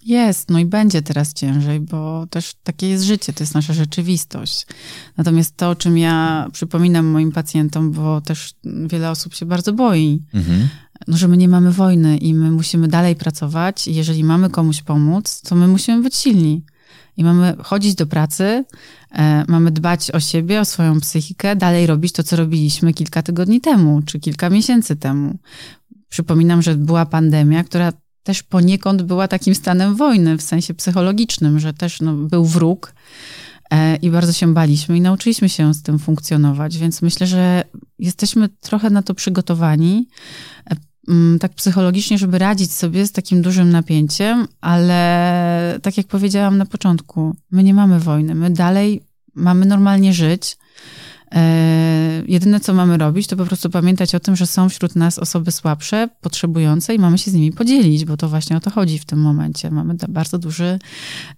[0.03, 4.67] Jest, no i będzie teraz ciężej, bo też takie jest życie, to jest nasza rzeczywistość.
[5.17, 10.23] Natomiast to, o czym ja przypominam moim pacjentom, bo też wiele osób się bardzo boi,
[10.35, 10.69] mhm.
[11.07, 14.83] no, że my nie mamy wojny i my musimy dalej pracować i jeżeli mamy komuś
[14.83, 16.65] pomóc, to my musimy być silni.
[17.17, 18.65] I mamy chodzić do pracy,
[19.13, 23.61] e, mamy dbać o siebie, o swoją psychikę, dalej robić to, co robiliśmy kilka tygodni
[23.61, 25.39] temu, czy kilka miesięcy temu.
[26.09, 27.93] Przypominam, że była pandemia, która
[28.25, 32.95] też poniekąd była takim stanem wojny w sensie psychologicznym, że też no, był wróg
[33.71, 37.65] e, i bardzo się baliśmy i nauczyliśmy się z tym funkcjonować, więc myślę, że
[37.99, 40.09] jesteśmy trochę na to przygotowani
[40.71, 40.77] e,
[41.41, 47.37] tak psychologicznie, żeby radzić sobie z takim dużym napięciem, ale tak jak powiedziałam na początku,
[47.51, 49.03] my nie mamy wojny, my dalej
[49.35, 50.57] mamy normalnie żyć.
[51.35, 55.19] E, jedyne, co mamy robić, to po prostu pamiętać o tym, że są wśród nas
[55.19, 58.99] osoby słabsze, potrzebujące i mamy się z nimi podzielić, bo to właśnie o to chodzi
[58.99, 59.71] w tym momencie.
[59.71, 60.79] Mamy bardzo duży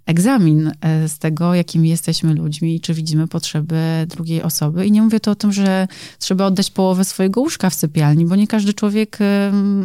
[0.07, 4.87] egzamin e, z tego, jakimi jesteśmy ludźmi i czy widzimy potrzeby drugiej osoby.
[4.87, 8.37] I nie mówię to o tym, że trzeba oddać połowę swojego łóżka w sypialni, bo
[8.37, 9.19] nie każdy człowiek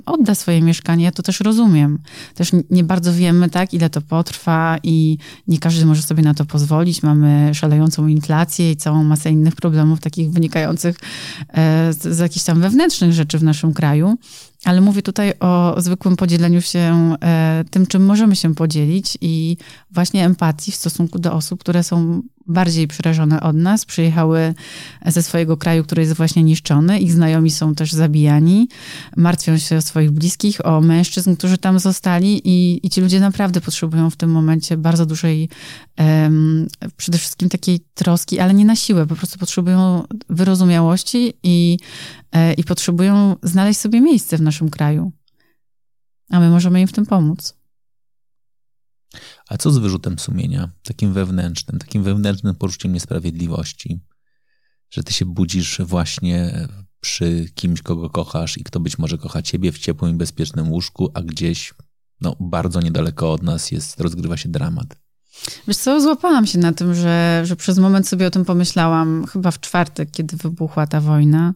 [0.05, 1.05] odda swoje mieszkanie.
[1.05, 1.99] Ja to też rozumiem.
[2.35, 6.45] Też nie bardzo wiemy, tak, ile to potrwa i nie każdy może sobie na to
[6.45, 7.03] pozwolić.
[7.03, 10.95] Mamy szalejącą inflację i całą masę innych problemów takich wynikających
[11.53, 14.17] e, z, z jakichś tam wewnętrznych rzeczy w naszym kraju.
[14.65, 19.57] Ale mówię tutaj o zwykłym podzieleniu się e, tym, czym możemy się podzielić i
[19.91, 24.53] właśnie empatii w stosunku do osób, które są bardziej przerażone od nas, przyjechały
[25.05, 28.67] ze swojego kraju, który jest właśnie niszczony, ich znajomi są też zabijani,
[29.17, 33.61] martwią się o swoich bliskich, o mężczyzn, którzy tam zostali i, i ci ludzie naprawdę
[33.61, 35.49] potrzebują w tym momencie bardzo dużej,
[35.97, 41.77] um, przede wszystkim takiej troski, ale nie na siłę, po prostu potrzebują wyrozumiałości i,
[42.31, 45.11] e, i potrzebują znaleźć sobie miejsce w naszym kraju.
[46.29, 47.61] A my możemy im w tym pomóc.
[49.49, 53.99] A co z wyrzutem sumienia, takim wewnętrznym, takim wewnętrznym poczuciem niesprawiedliwości,
[54.89, 56.67] że ty się budzisz właśnie
[56.99, 61.11] przy kimś, kogo kochasz i kto być może kocha ciebie w ciepłym i bezpiecznym łóżku,
[61.13, 61.73] a gdzieś
[62.21, 64.95] no, bardzo niedaleko od nas jest, rozgrywa się dramat.
[65.67, 69.51] Wiesz co, złapałam się na tym, że, że przez moment sobie o tym pomyślałam, chyba
[69.51, 71.53] w czwartek, kiedy wybuchła ta wojna,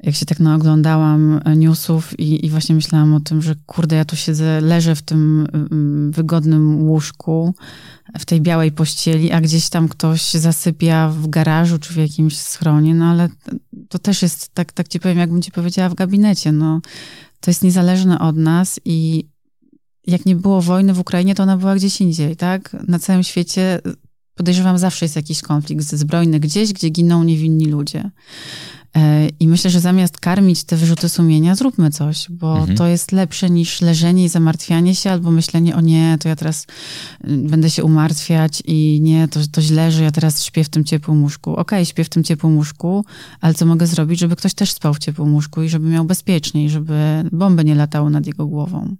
[0.00, 4.04] jak się tak naoglądałam e, newsów i, i właśnie myślałam o tym, że kurde, ja
[4.04, 7.54] tu siedzę, leżę w tym mm, wygodnym łóżku,
[8.18, 12.94] w tej białej pościeli, a gdzieś tam ktoś zasypia w garażu czy w jakimś schronie,
[12.94, 13.28] no ale
[13.88, 16.80] to też jest, tak, tak ci powiem, jakbym ci powiedziała w gabinecie, no
[17.40, 19.28] to jest niezależne od nas i
[20.06, 22.76] jak nie było wojny w Ukrainie, to ona była gdzieś indziej, tak?
[22.88, 23.80] Na całym świecie
[24.34, 28.10] podejrzewam zawsze jest jakiś konflikt zbrojny gdzieś, gdzie giną niewinni ludzie.
[28.96, 32.78] E, I myślę, że zamiast karmić te wyrzuty sumienia, zróbmy coś, bo mhm.
[32.78, 36.62] to jest lepsze niż leżenie i zamartwianie się, albo myślenie, o nie, to ja teraz
[36.62, 40.84] y, będę się umartwiać i nie, to, to źle, że ja teraz śpię w tym
[40.84, 41.50] ciepłym łóżku.
[41.50, 43.04] Okej, okay, śpię w tym ciepłym łóżku,
[43.40, 46.70] ale co mogę zrobić, żeby ktoś też spał w ciepłym łóżku i żeby miał bezpieczniej,
[46.70, 48.96] żeby bomby nie latały nad jego głową.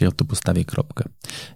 [0.00, 1.08] Ja tu postawię kropkę.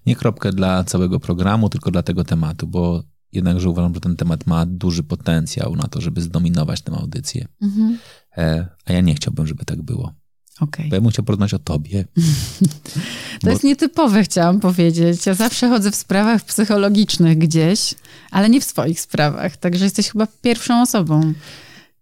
[0.07, 4.47] Nie kropkę dla całego programu, tylko dla tego tematu, bo jednakże uważam, że ten temat
[4.47, 7.49] ma duży potencjał na to, żeby zdominować tę audycję.
[7.63, 7.99] Mhm.
[8.37, 10.13] E, a ja nie chciałbym, żeby tak było.
[10.61, 10.89] Okay.
[10.89, 12.05] Bo ja bym chciał porozmawiać o tobie.
[13.41, 13.51] to bo...
[13.51, 15.27] jest nietypowe, chciałam powiedzieć.
[15.27, 17.95] Ja zawsze chodzę w sprawach psychologicznych gdzieś,
[18.31, 19.57] ale nie w swoich sprawach.
[19.57, 21.33] Także jesteś chyba pierwszą osobą,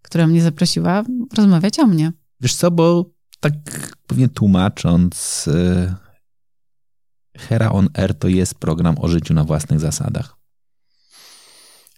[0.02, 1.04] która mnie zaprosiła
[1.36, 2.12] rozmawiać o mnie.
[2.40, 3.10] Wiesz co, bo
[3.40, 3.54] tak
[4.06, 5.94] pewnie tłumacząc, y,
[7.38, 10.35] Hera on Air to jest program o życiu na własnych zasadach.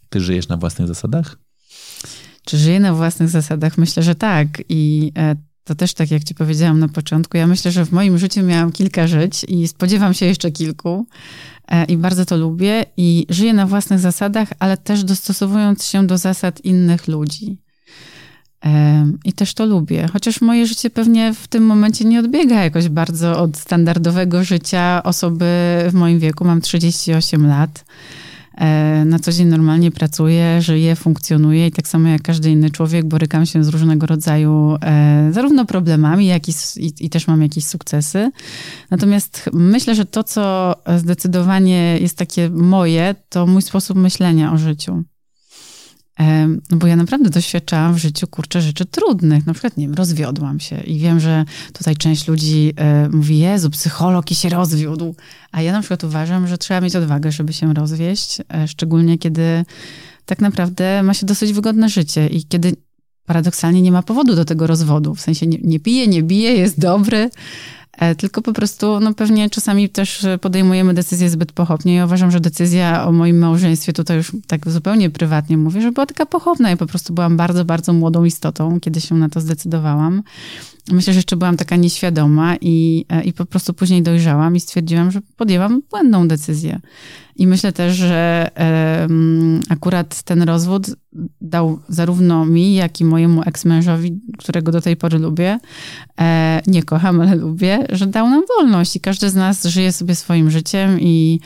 [0.08, 1.36] Ty żyjesz na własnych zasadach?
[2.44, 3.78] Czy żyję na własnych zasadach?
[3.78, 4.48] Myślę, że tak.
[4.68, 8.18] I e, to też tak jak ci powiedziałam na początku, ja myślę, że w moim
[8.18, 11.06] życiu miałam kilka żyć i spodziewam się jeszcze kilku
[11.68, 16.18] e, i bardzo to lubię i żyję na własnych zasadach, ale też dostosowując się do
[16.18, 17.58] zasad innych ludzi.
[18.64, 20.08] E, I też to lubię.
[20.12, 25.46] Chociaż moje życie pewnie w tym momencie nie odbiega jakoś bardzo od standardowego życia osoby
[25.88, 26.44] w moim wieku.
[26.44, 27.84] Mam 38 lat.
[28.58, 33.06] E, na co dzień normalnie pracuję, żyję, funkcjonuję i tak samo jak każdy inny człowiek
[33.06, 37.64] borykam się z różnego rodzaju e, zarówno problemami, jak i, i, i też mam jakieś
[37.64, 38.30] sukcesy.
[38.90, 45.04] Natomiast myślę, że to, co zdecydowanie jest takie moje, to mój sposób myślenia o życiu.
[46.70, 49.46] No bo ja naprawdę doświadczałam w życiu, kurczę, rzeczy trudnych.
[49.46, 53.70] Na przykład, nie wiem, rozwiodłam się i wiem, że tutaj część ludzi e, mówi, Jezu,
[53.70, 55.14] psycholog i się rozwiódł.
[55.52, 59.64] A ja na przykład uważam, że trzeba mieć odwagę, żeby się rozwieść, e, szczególnie kiedy
[60.24, 62.76] tak naprawdę ma się dosyć wygodne życie i kiedy
[63.26, 65.14] paradoksalnie nie ma powodu do tego rozwodu.
[65.14, 67.30] W sensie nie, nie pije, nie bije, jest dobry,
[68.18, 71.94] tylko po prostu, no pewnie czasami też podejmujemy decyzje zbyt pochopnie.
[71.94, 76.06] Ja uważam, że decyzja o moim małżeństwie, tutaj już tak zupełnie prywatnie mówię, że była
[76.06, 76.70] taka pochopna.
[76.70, 80.22] Ja po prostu byłam bardzo, bardzo młodą istotą, kiedy się na to zdecydowałam.
[80.92, 85.10] Myślę, że jeszcze byłam taka nieświadoma i, e, i po prostu później dojrzałam i stwierdziłam,
[85.10, 86.80] że podjęłam błędną decyzję.
[87.38, 88.50] I myślę też, że
[89.68, 90.86] akurat ten rozwód
[91.40, 95.58] dał zarówno mi, jak i mojemu eksmężowi, którego do tej pory lubię,
[96.20, 100.14] e, nie kocham, ale lubię, że dał nam wolność i każdy z nas żyje sobie
[100.14, 101.40] swoim życiem i,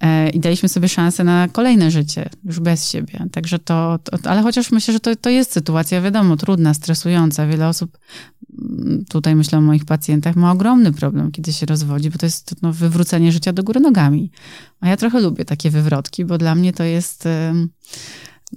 [0.00, 3.26] e, i daliśmy sobie szansę na kolejne życie, już bez siebie.
[3.32, 7.46] Także to, to ale chociaż myślę, że to, to jest sytuacja, wiadomo, trudna, stresująca.
[7.46, 7.98] Wiele osób
[9.08, 12.72] tutaj myślę o moich pacjentach, ma ogromny problem, kiedy się rozwodzi, bo to jest no,
[12.72, 14.30] wywrócenie życia do góry nogami.
[14.80, 17.28] A ja trochę lubię takie wywrotki, bo dla mnie to jest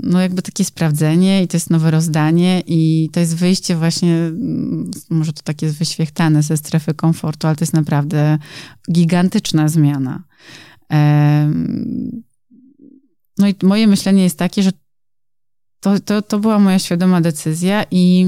[0.03, 4.91] no jakby takie sprawdzenie i to jest nowe rozdanie i to jest wyjście właśnie, mm,
[5.09, 8.37] może to takie jest wyświechtane ze strefy komfortu, ale to jest naprawdę
[8.91, 10.23] gigantyczna zmiana.
[13.37, 14.71] No i moje myślenie jest takie, że
[15.79, 18.25] to, to, to była moja świadoma decyzja i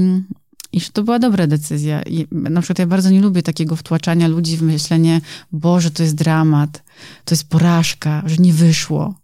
[0.72, 2.02] i że to była dobra decyzja.
[2.02, 5.20] I na przykład ja bardzo nie lubię takiego wtłaczania ludzi w myślenie,
[5.52, 6.84] Boże, to jest dramat,
[7.24, 9.14] to jest porażka, że nie wyszło.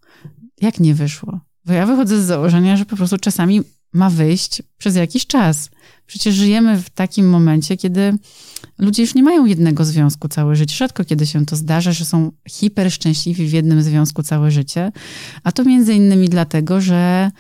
[0.61, 1.41] Jak nie wyszło?
[1.67, 5.71] Bo ja wychodzę z założenia, że po prostu czasami ma wyjść przez jakiś czas.
[6.07, 8.19] Przecież żyjemy w takim momencie, kiedy
[8.79, 10.77] ludzie już nie mają jednego związku całe życie.
[10.77, 14.93] Rzadko kiedy się to zdarza, że są hiper szczęśliwi w jednym związku całe życie.
[15.45, 17.31] A to między innymi dlatego, że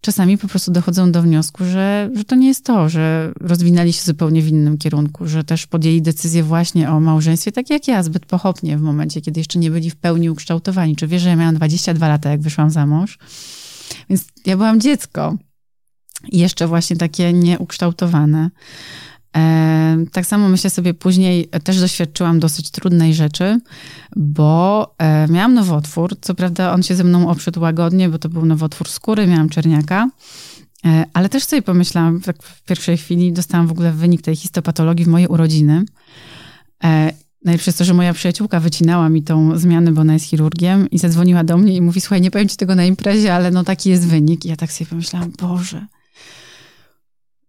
[0.00, 4.02] czasami po prostu dochodzą do wniosku, że, że to nie jest to, że rozwinęli się
[4.02, 8.26] zupełnie w innym kierunku, że też podjęli decyzję właśnie o małżeństwie, tak jak ja, zbyt
[8.26, 10.96] pochopnie w momencie, kiedy jeszcze nie byli w pełni ukształtowani.
[10.96, 13.18] Czy wiesz, że ja miałam 22 lata, jak wyszłam za mąż?
[14.10, 15.36] Więc ja byłam dziecko.
[16.32, 18.50] Jeszcze właśnie takie nieukształtowane.
[19.36, 23.60] E, tak samo myślę sobie później, też doświadczyłam dosyć trudnej rzeczy,
[24.16, 26.16] bo e, miałam nowotwór.
[26.20, 30.10] Co prawda on się ze mną oprzedł łagodnie, bo to był nowotwór skóry, miałam czerniaka.
[30.86, 35.04] E, ale też sobie pomyślałam, tak w pierwszej chwili dostałam w ogóle wynik tej histopatologii
[35.04, 35.84] w moje urodziny.
[37.44, 40.98] Najlepsze jest to, że moja przyjaciółka wycinała mi tą zmianę, bo ona jest chirurgiem i
[40.98, 43.90] zadzwoniła do mnie i mówi, słuchaj, nie powiem ci tego na imprezie, ale no taki
[43.90, 44.44] jest wynik.
[44.44, 45.86] I ja tak sobie pomyślałam, Boże,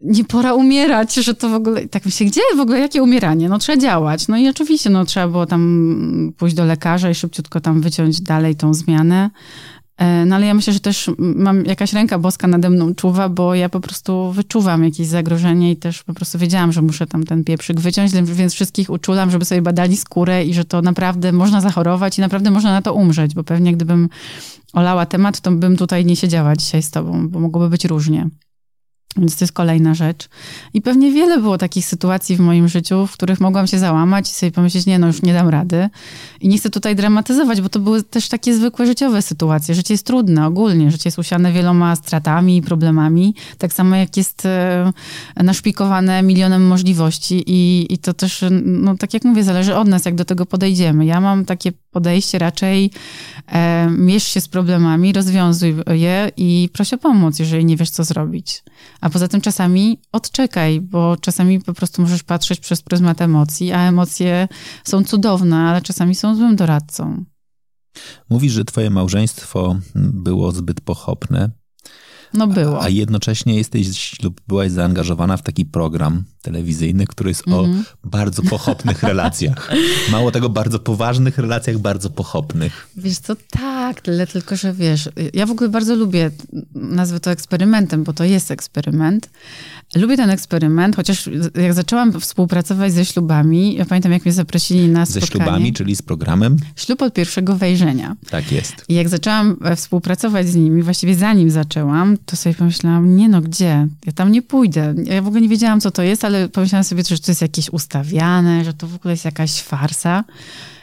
[0.03, 3.49] nie pora umierać, że to w ogóle, tak myślę, gdzie w ogóle, jakie umieranie?
[3.49, 4.27] No trzeba działać.
[4.27, 8.55] No i oczywiście, no trzeba było tam pójść do lekarza i szybciutko tam wyciąć dalej
[8.55, 9.29] tą zmianę.
[9.97, 13.55] E, no ale ja myślę, że też mam jakaś ręka boska nade mną czuwa, bo
[13.55, 17.43] ja po prostu wyczuwam jakieś zagrożenie i też po prostu wiedziałam, że muszę tam ten
[17.43, 22.17] pieprzyk wyciąć, więc wszystkich uczulam, żeby sobie badali skórę i że to naprawdę można zachorować
[22.17, 24.09] i naprawdę można na to umrzeć, bo pewnie gdybym
[24.73, 28.29] olała temat, to bym tutaj nie siedziała dzisiaj z tobą, bo mogłoby być różnie.
[29.17, 30.29] Więc to jest kolejna rzecz.
[30.73, 34.33] I pewnie wiele było takich sytuacji w moim życiu, w których mogłam się załamać i
[34.33, 35.89] sobie pomyśleć, nie, no już nie dam rady.
[36.41, 39.75] I nie chcę tutaj dramatyzować, bo to były też takie zwykłe życiowe sytuacje.
[39.75, 44.45] Życie jest trudne ogólnie, życie jest usiane wieloma stratami i problemami, tak samo jak jest
[44.45, 44.91] e,
[45.35, 50.15] naszpikowane milionem możliwości i, i to też, no tak jak mówię, zależy od nas, jak
[50.15, 51.05] do tego podejdziemy.
[51.05, 52.91] Ja mam takie podejście raczej
[53.47, 58.03] e, mierz się z problemami, rozwiązuj je i proś o pomoc, jeżeli nie wiesz, co
[58.03, 58.63] zrobić
[59.01, 63.79] A poza tym czasami odczekaj, bo czasami po prostu możesz patrzeć przez pryzmat emocji, a
[63.79, 64.47] emocje
[64.83, 67.25] są cudowne, ale czasami są złym doradcą.
[68.29, 71.51] Mówisz, że twoje małżeństwo było zbyt pochopne.
[72.33, 72.81] No było.
[72.81, 77.63] A, a jednocześnie jesteś lub byłaś zaangażowana w taki program telewizyjny, który jest mm -hmm.
[77.63, 77.85] o mhm.
[78.03, 79.71] bardzo pochopnych relacjach.
[80.11, 82.87] Mało tego, bardzo poważnych relacjach, bardzo pochopnych.
[82.97, 86.31] Wiesz co, tak, tyle tylko, że wiesz, ja w ogóle bardzo lubię,
[86.75, 89.29] nazwę to eksperymentem, bo to jest eksperyment.
[89.95, 95.05] Lubię ten eksperyment, chociaż jak zaczęłam współpracować ze ślubami, ja pamiętam, jak mnie zaprosili na
[95.05, 95.25] spotkanie.
[95.25, 96.57] Ze ślubami, czyli z programem?
[96.75, 98.15] Ślub od pierwszego wejrzenia.
[98.29, 98.85] Tak jest.
[98.89, 103.41] I jak zaczęłam e, współpracować z nimi, właściwie zanim zaczęłam, to sobie pomyślałam, nie no,
[103.41, 103.87] gdzie?
[104.05, 104.93] Ja tam nie pójdę.
[105.03, 107.69] Ja w ogóle nie wiedziałam, co to jest, ale pomyślałam sobie, że to jest jakieś
[107.69, 110.23] ustawiane, że to w ogóle jest jakaś farsa.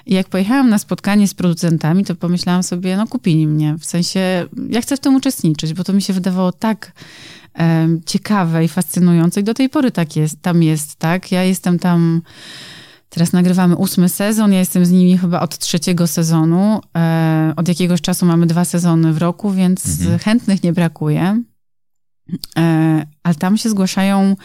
[0.06, 3.76] I jak pojechałam na spotkanie z producentami, to pomyślałam sobie, no kupili mnie.
[3.78, 6.92] W sensie, ja chcę w tym uczestniczyć, bo to mi się wydawało tak
[7.58, 9.40] e, ciekawe i fascynujące.
[9.40, 11.32] I do tej pory tak jest, tam jest, tak?
[11.32, 12.22] Ja jestem tam...
[13.08, 14.52] Teraz nagrywamy ósmy sezon.
[14.52, 16.80] Ja jestem z nimi chyba od trzeciego sezonu.
[16.96, 20.18] E, od jakiegoś czasu mamy dwa sezony w roku, więc mhm.
[20.18, 21.42] chętnych nie brakuje.
[22.58, 24.36] E, ale tam się zgłaszają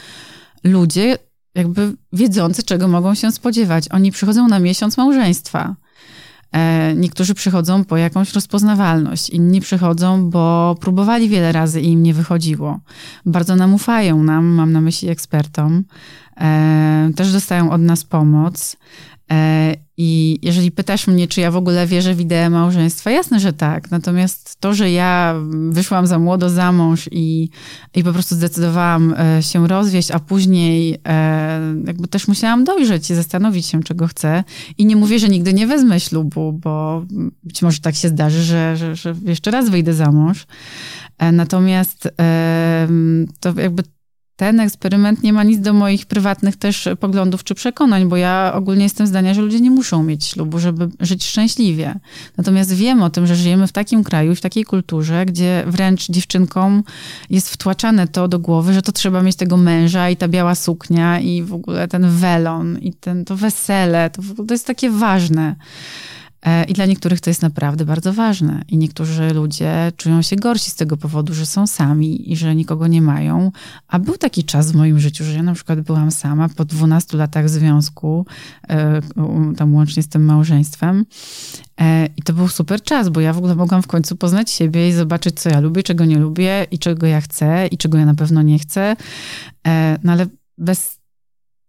[0.66, 1.18] ludzie,
[1.56, 3.92] jakby wiedzący, czego mogą się spodziewać.
[3.92, 5.76] Oni przychodzą na miesiąc małżeństwa.
[6.52, 12.14] E, niektórzy przychodzą po jakąś rozpoznawalność, inni przychodzą, bo próbowali wiele razy i im nie
[12.14, 12.80] wychodziło.
[13.26, 15.84] Bardzo nam ufają nam, mam na myśli ekspertom.
[16.42, 18.78] E, też dostają od nas pomoc.
[19.98, 23.54] E, I jeżeli pytasz mnie, czy ja w ogóle wierzę w ideę małżeństwa, jasne, że
[23.54, 23.92] tak.
[23.92, 25.36] Natomiast to, że ja
[25.70, 27.50] wyszłam za młodo za mąż i,
[27.96, 33.16] i po prostu zdecydowałam e, się rozwieść, a później e, jakby też musiałam dojrzeć i
[33.16, 34.44] zastanowić się, czego chcę.
[34.78, 37.06] I nie mówię, że nigdy nie wezmę ślubu, bo
[37.44, 40.46] być może tak się zdarzy, że, że, że jeszcze raz wyjdę za mąż.
[41.32, 42.10] Natomiast
[43.40, 43.84] to jakby
[44.36, 48.84] ten eksperyment nie ma nic do moich prywatnych też poglądów czy przekonań, bo ja ogólnie
[48.84, 52.00] jestem zdania, że ludzie nie muszą mieć ślubu, żeby żyć szczęśliwie.
[52.38, 56.84] Natomiast wiem o tym, że żyjemy w takim kraju w takiej kulturze, gdzie wręcz dziewczynkom
[57.30, 61.20] jest wtłaczane to do głowy, że to trzeba mieć tego męża i ta biała suknia
[61.20, 64.10] i w ogóle ten welon i ten, to wesele.
[64.10, 65.56] To, to jest takie ważne.
[66.46, 68.62] E, I dla niektórych to jest naprawdę bardzo ważne.
[68.68, 72.88] I niektórzy ludzie czują się gorsi z tego powodu, że są sami i że nikogo
[72.88, 73.52] nie mają.
[73.88, 77.18] A był taki czas w moim życiu, że ja na przykład byłam sama po 12
[77.18, 78.26] latach związku,
[78.70, 79.02] e,
[79.58, 81.06] tam łącznie z tym małżeństwem.
[81.82, 84.90] E, I to był super czas, bo ja w ogóle mogłam w końcu poznać siebie
[84.90, 88.06] i zobaczyć, co ja lubię, czego nie lubię i czego ja chcę i czego ja
[88.06, 88.96] na pewno nie chcę.
[90.04, 90.26] No ale
[90.58, 91.00] bez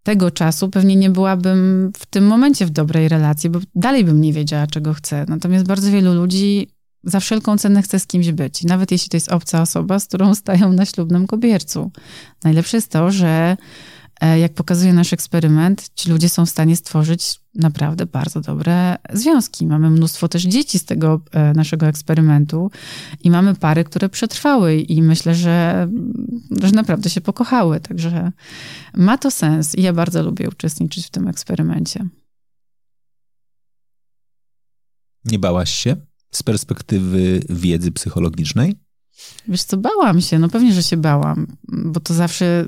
[0.07, 4.33] tego czasu pewnie nie byłabym w tym momencie w dobrej relacji, bo dalej bym nie
[4.33, 5.27] wiedziała, czego chcę.
[5.29, 6.69] Natomiast bardzo wielu ludzi
[7.05, 8.65] za wszelką cenę chce z kimś być.
[8.65, 11.91] Nawet jeśli to jest obca osoba, z którą stają na ślubnym kobiercu.
[12.45, 13.57] Najlepsze jest to, że
[14.21, 19.67] jak pokazuje nasz eksperyment, ci ludzie są w stanie stworzyć naprawdę bardzo dobre związki.
[19.67, 22.71] Mamy mnóstwo też dzieci z tego e, naszego eksperymentu
[23.25, 25.89] i mamy pary, które przetrwały i myślę, że,
[26.63, 27.81] że naprawdę się pokochały.
[27.81, 28.33] Także
[28.95, 32.09] ma to sens i ja bardzo lubię uczestniczyć w tym eksperymencie.
[35.25, 35.97] Nie bałaś się
[36.31, 38.86] z perspektywy wiedzy psychologicznej?
[39.49, 42.67] Wiesz co, bałam się, no pewnie, że się bałam, bo to zawsze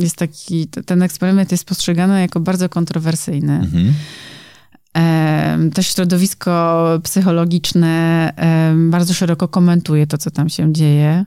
[0.00, 3.54] jest taki, ten eksperyment jest postrzegany jako bardzo kontrowersyjny.
[3.54, 3.94] Mhm.
[5.74, 8.32] Też środowisko psychologiczne
[8.76, 11.24] bardzo szeroko komentuje to, co tam się dzieje.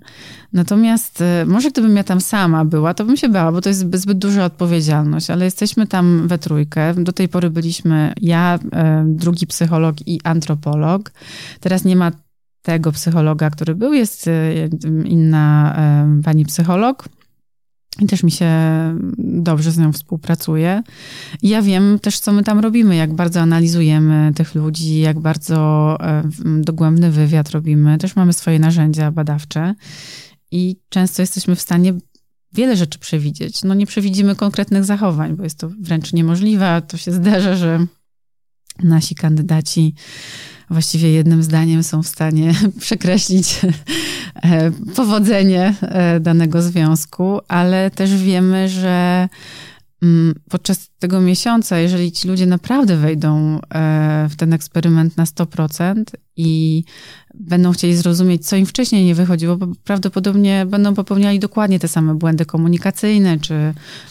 [0.53, 3.86] Natomiast e, może gdybym ja tam sama była, to bym się bała, bo to jest
[3.95, 6.93] zbyt duża odpowiedzialność, ale jesteśmy tam we trójkę.
[6.93, 8.60] Do tej pory byliśmy ja,
[9.05, 11.12] drugi psycholog i antropolog.
[11.60, 12.12] Teraz nie ma
[12.70, 14.70] tego psychologa, który był, jest y,
[15.05, 15.76] inna
[16.20, 17.09] y, pani psycholog.
[18.01, 18.49] I też mi się
[19.17, 20.84] dobrze z nią współpracuje.
[21.41, 25.97] Ja wiem też, co my tam robimy, jak bardzo analizujemy tych ludzi, jak bardzo
[26.59, 27.97] y, dogłębny wywiad robimy.
[27.97, 29.76] Też mamy swoje narzędzia badawcze
[30.51, 31.93] i często jesteśmy w stanie
[32.53, 33.63] wiele rzeczy przewidzieć.
[33.63, 36.82] No nie przewidzimy konkretnych zachowań, bo jest to wręcz niemożliwe.
[36.88, 37.86] To się zdarza, że
[38.84, 39.95] nasi kandydaci
[40.70, 43.61] właściwie jednym zdaniem są w stanie przekreślić
[44.36, 49.30] e, powodzenie e, danego związku, ale też wiemy, że
[50.03, 56.03] mm, podczas tego miesiąca, jeżeli ci ludzie naprawdę wejdą e, w ten eksperyment na 100%
[56.40, 56.84] i
[57.34, 62.16] będą chcieli zrozumieć, co im wcześniej nie wychodziło, bo prawdopodobnie będą popełniali dokładnie te same
[62.16, 63.54] błędy komunikacyjne, czy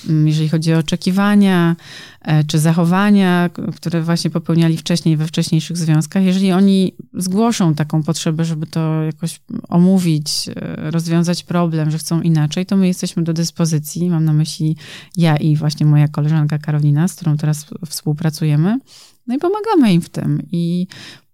[0.08, 1.76] mm, jeżeli chodzi o oczekiwania,
[2.22, 6.22] e, czy zachowania, które właśnie popełniali wcześniej we wcześniejszych związkach.
[6.22, 12.66] Jeżeli oni zgłoszą taką potrzebę, żeby to jakoś omówić, e, rozwiązać problem, że chcą inaczej,
[12.66, 14.10] to my jesteśmy do dyspozycji.
[14.10, 14.76] Mam na myśli
[15.16, 18.78] ja i właśnie moja koleżanka Karolina, z którą teraz współpracujemy.
[19.26, 20.42] No i pomagamy im w tym.
[20.52, 20.86] I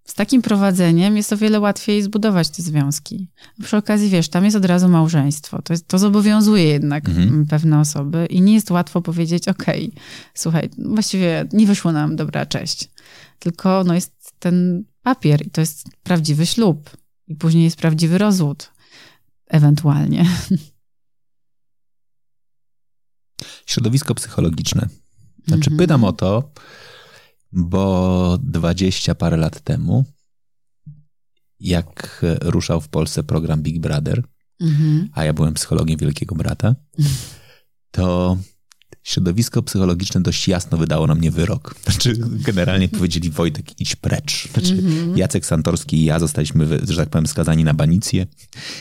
[0.04, 3.28] z takim prowadzeniem jest o wiele łatwiej zbudować te związki.
[3.62, 5.62] Przy okazji, wiesz, tam jest od razu małżeństwo.
[5.62, 7.46] To, jest, to zobowiązuje jednak mhm.
[7.46, 10.02] pewne osoby i nie jest łatwo powiedzieć, okej, okay,
[10.34, 12.90] słuchaj, właściwie nie wyszło nam, dobra, cześć.
[13.38, 16.90] Tylko no, jest ten papier i to jest prawdziwy ślub.
[17.28, 18.72] I później jest prawdziwy rozwód.
[19.46, 20.26] Ewentualnie.
[23.66, 24.88] Środowisko psychologiczne.
[25.46, 25.76] Znaczy, mhm.
[25.76, 26.52] pytam o to,
[27.54, 30.04] bo dwadzieścia parę lat temu,
[31.60, 34.22] jak ruszał w Polsce program Big Brother,
[34.60, 35.08] mhm.
[35.12, 36.74] a ja byłem psychologiem Wielkiego Brata,
[37.90, 38.36] to
[39.04, 41.74] środowisko psychologiczne dość jasno wydało na mnie wyrok.
[41.84, 44.48] Znaczy, generalnie powiedzieli Wojtek, idź precz.
[44.52, 45.18] Znaczy, mm -hmm.
[45.18, 48.26] Jacek Santorski i ja zostaliśmy, że tak powiem, skazani na banicję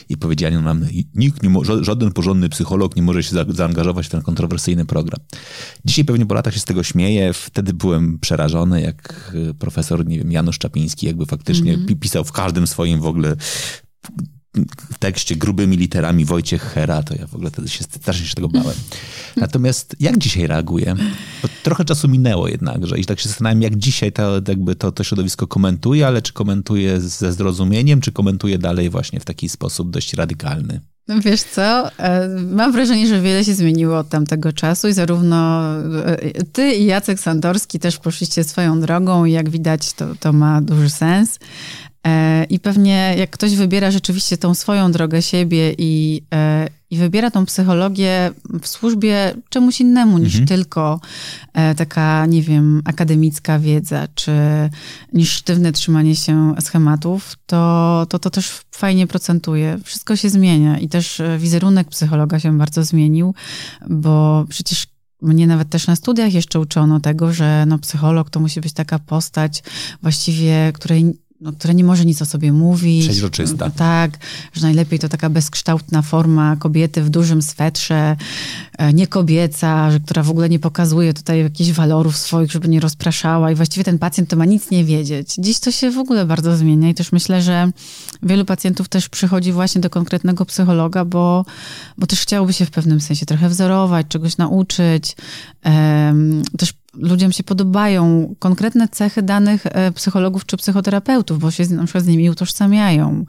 [0.10, 1.50] i powiedziano nam, nikt, nie
[1.82, 5.20] żaden porządny psycholog nie może się za zaangażować w ten kontrowersyjny program.
[5.86, 7.34] Dzisiaj pewnie po latach się z tego śmieję.
[7.34, 12.00] Wtedy byłem przerażony, jak profesor, nie wiem, Janusz Czapiński jakby faktycznie mm -hmm.
[12.00, 13.36] pisał w każdym swoim w ogóle
[14.94, 18.50] w tekście grubymi literami Wojciech Hera, to ja w ogóle wtedy się strasznie się tego
[18.50, 18.76] bałem.
[19.38, 20.96] Natomiast jak dzisiaj reaguję?
[21.42, 25.04] Bo trochę czasu minęło jednakże i tak się zastanawiam, jak dzisiaj to, jakby to, to
[25.04, 30.14] środowisko komentuje, ale czy komentuje ze zrozumieniem, czy komentuje dalej właśnie w taki sposób dość
[30.14, 30.82] radykalny?
[31.08, 35.72] No wiesz co, e, mam wrażenie, że wiele się zmieniło od tamtego czasu i zarówno
[36.06, 40.62] e, ty i Jacek Sandorski też poszliście swoją drogą i jak widać to, to ma
[40.62, 41.40] duży sens.
[42.08, 47.32] E, I pewnie jak ktoś wybiera rzeczywiście tą swoją drogę siebie i, e, i wybiera
[47.32, 48.32] tą psychologię
[48.62, 50.48] w służbie czemuś innemu niż mhm.
[50.48, 51.00] tylko
[51.54, 54.32] e, taka, nie wiem, akademicka wiedza, czy
[55.14, 59.80] niż sztywne trzymanie się schematów, to, to to też fajnie procentuje.
[59.84, 63.34] Wszystko się zmienia i też wizerunek psychologa się bardzo zmienił,
[63.90, 64.88] bo przecież
[65.24, 69.00] mnie nawet też na studiach jeszcze uczono tego, że no, psycholog to musi być taka
[69.00, 69.64] postać
[70.02, 71.14] właściwie, której
[71.44, 73.06] no, która nie może nic o sobie mówić.
[73.06, 73.70] Przeźroczysta.
[73.70, 74.18] Tak,
[74.54, 78.16] że najlepiej to taka bezkształtna forma kobiety w dużym swetrze,
[78.78, 82.80] e, nie kobieca, że, która w ogóle nie pokazuje tutaj jakichś walorów swoich, żeby nie
[82.80, 85.36] rozpraszała i właściwie ten pacjent to ma nic nie wiedzieć.
[85.38, 87.72] Dziś to się w ogóle bardzo zmienia i też myślę, że
[88.24, 91.46] wielu pacjentów też przychodzi właśnie do konkretnego psychologa, bo,
[91.98, 95.16] bo też chciałoby się w pewnym sensie trochę wzorować, czegoś nauczyć,
[95.66, 101.84] um, też ludziom się podobają konkretne cechy danych e, psychologów czy psychoterapeutów, bo się na
[101.84, 103.26] przykład z nimi utożsamiają.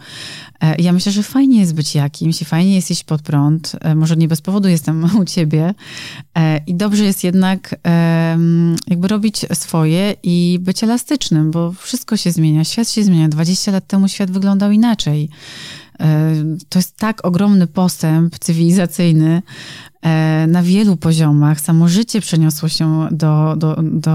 [0.60, 3.72] E, ja myślę, że fajnie jest być jakimś fajnie jest iść pod prąd.
[3.80, 5.74] E, może nie bez powodu jestem u ciebie.
[6.66, 7.74] I dobrze jest jednak
[8.86, 13.28] jakby robić swoje i być elastycznym, bo wszystko się zmienia, świat się zmienia.
[13.28, 15.28] 20 lat temu świat wyglądał inaczej.
[16.68, 19.42] To jest tak ogromny postęp cywilizacyjny,
[20.04, 21.60] E, na wielu poziomach.
[21.60, 24.10] Samo życie przeniosło się do, do, do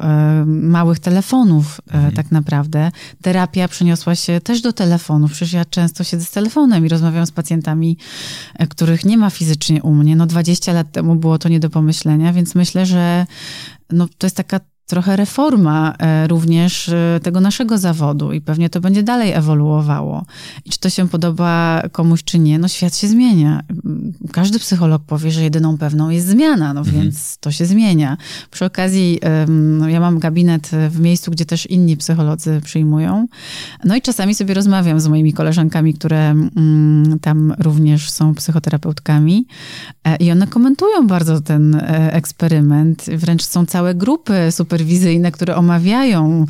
[0.00, 2.14] e, małych telefonów, e, mhm.
[2.14, 2.90] tak naprawdę.
[3.22, 5.32] Terapia przeniosła się też do telefonów.
[5.32, 7.98] Przecież ja często siedzę z telefonem i rozmawiam z pacjentami,
[8.68, 10.16] których nie ma fizycznie u mnie.
[10.16, 13.26] No 20 lat temu było to nie do pomyślenia, więc myślę, że
[13.90, 18.80] no, to jest taka trochę reforma e, również e, tego naszego zawodu i pewnie to
[18.80, 20.24] będzie dalej ewoluowało.
[20.64, 23.62] I czy to się podoba komuś, czy nie, no świat się zmienia.
[24.32, 27.00] Każdy psycholog powie, że jedyną pewną jest zmiana, no mhm.
[27.00, 28.16] więc to się zmienia.
[28.50, 33.26] Przy okazji, no ja mam gabinet w miejscu, gdzie też inni psycholodzy przyjmują.
[33.84, 39.46] No i czasami sobie rozmawiam z moimi koleżankami, które mm, tam również są psychoterapeutkami
[40.04, 41.80] e, i one komentują bardzo ten
[42.10, 43.04] eksperyment.
[43.16, 46.46] Wręcz są całe grupy super superwizyjne, które omawiają,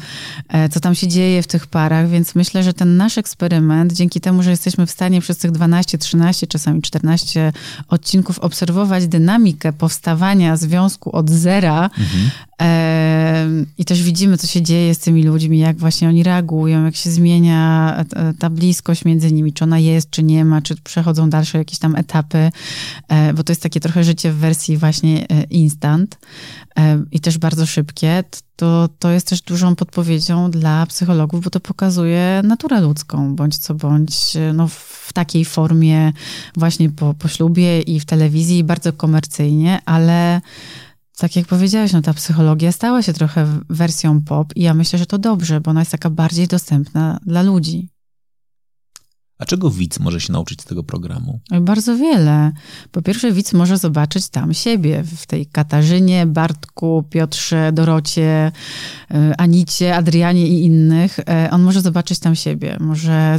[0.48, 4.20] e, co tam się dzieje w tych parach, więc myślę, że ten nasz eksperyment, dzięki
[4.20, 7.52] temu, że jesteśmy w stanie przez tych 12, 13, czasami 14
[7.88, 12.30] odcinków obserwować dynamikę powstawania związku od zera mhm.
[12.62, 13.46] E,
[13.78, 17.10] i też widzimy, co się dzieje z tymi ludźmi, jak właśnie oni reagują, jak się
[17.10, 21.58] zmienia e, ta bliskość między nimi, czy ona jest, czy nie ma, czy przechodzą dalsze
[21.58, 22.50] jakieś tam etapy,
[23.08, 26.18] e, bo to jest takie trochę życie w wersji właśnie e, instant
[27.12, 28.24] i też bardzo szybkie,
[28.56, 33.74] to, to jest też dużą podpowiedzią dla psychologów, bo to pokazuje naturę ludzką, bądź co
[33.74, 34.14] bądź,
[34.54, 36.12] no, w takiej formie
[36.56, 40.40] właśnie po, po ślubie i w telewizji, bardzo komercyjnie, ale
[41.16, 45.06] tak jak powiedziałeś, no ta psychologia stała się trochę wersją pop i ja myślę, że
[45.06, 47.88] to dobrze, bo ona jest taka bardziej dostępna dla ludzi.
[49.38, 51.40] A czego widz może się nauczyć z tego programu?
[51.60, 52.52] Bardzo wiele.
[52.90, 58.52] Po pierwsze, widz może zobaczyć tam siebie, w tej Katarzynie, Bartku, Piotrze, Dorocie,
[59.10, 61.18] y, Anicie, Adrianie i innych.
[61.20, 63.38] E, on może zobaczyć tam siebie, może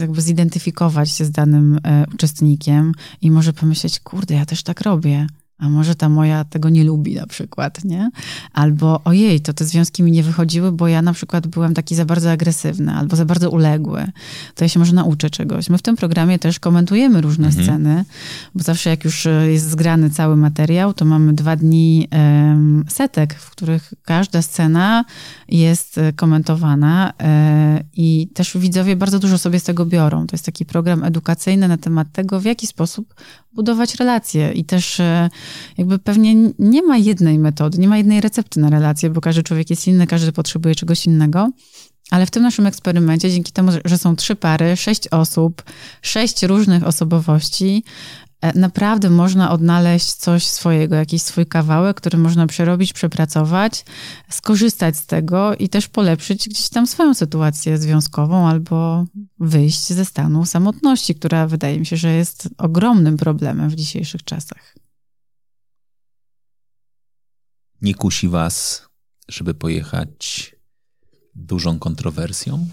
[0.00, 5.26] jakby zidentyfikować się z danym e, uczestnikiem i może pomyśleć, kurde, ja też tak robię
[5.58, 8.10] a może ta moja tego nie lubi na przykład, nie?
[8.52, 12.04] Albo ojej, to te związki mi nie wychodziły, bo ja na przykład byłem taki za
[12.04, 14.06] bardzo agresywny albo za bardzo uległy.
[14.54, 15.70] To ja się może nauczę czegoś.
[15.70, 17.64] My w tym programie też komentujemy różne mhm.
[17.64, 18.04] sceny,
[18.54, 23.34] bo zawsze jak już e, jest zgrany cały materiał, to mamy dwa dni um, setek,
[23.34, 25.04] w których każda scena
[25.48, 30.26] jest e, komentowana e, i też widzowie bardzo dużo sobie z tego biorą.
[30.26, 33.14] To jest taki program edukacyjny na temat tego, w jaki sposób
[33.54, 35.30] budować relacje i też e,
[35.78, 39.70] jakby pewnie nie ma jednej metody, nie ma jednej recepty na relacje, bo każdy człowiek
[39.70, 41.50] jest inny, każdy potrzebuje czegoś innego.
[42.10, 45.62] Ale w tym naszym eksperymencie, dzięki temu, że są trzy pary, sześć osób,
[46.02, 47.84] sześć różnych osobowości,
[48.54, 53.84] naprawdę można odnaleźć coś swojego, jakiś swój kawałek, który można przerobić, przepracować,
[54.30, 59.04] skorzystać z tego i też polepszyć gdzieś tam swoją sytuację związkową albo
[59.38, 64.74] wyjść ze stanu samotności, która wydaje mi się, że jest ogromnym problemem w dzisiejszych czasach.
[67.82, 68.88] Nie kusi was,
[69.28, 70.54] żeby pojechać
[71.34, 72.66] dużą kontrowersją?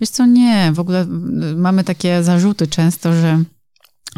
[0.00, 0.72] Wiesz co, nie.
[0.74, 1.06] W ogóle
[1.56, 3.44] mamy takie zarzuty często, że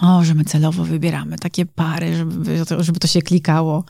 [0.00, 3.84] o, że my celowo wybieramy takie pary, żeby, żeby to się klikało.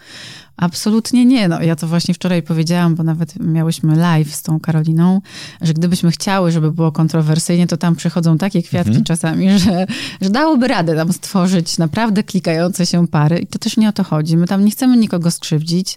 [0.57, 1.49] Absolutnie nie.
[1.49, 5.21] No, ja to właśnie wczoraj powiedziałam, bo nawet miałyśmy live z tą Karoliną,
[5.61, 9.05] że gdybyśmy chciały, żeby było kontrowersyjnie, to tam przychodzą takie kwiatki mhm.
[9.05, 9.87] czasami, że,
[10.21, 13.39] że dałoby radę tam stworzyć naprawdę klikające się pary.
[13.39, 14.37] I to też nie o to chodzi.
[14.37, 15.97] My tam nie chcemy nikogo skrzywdzić,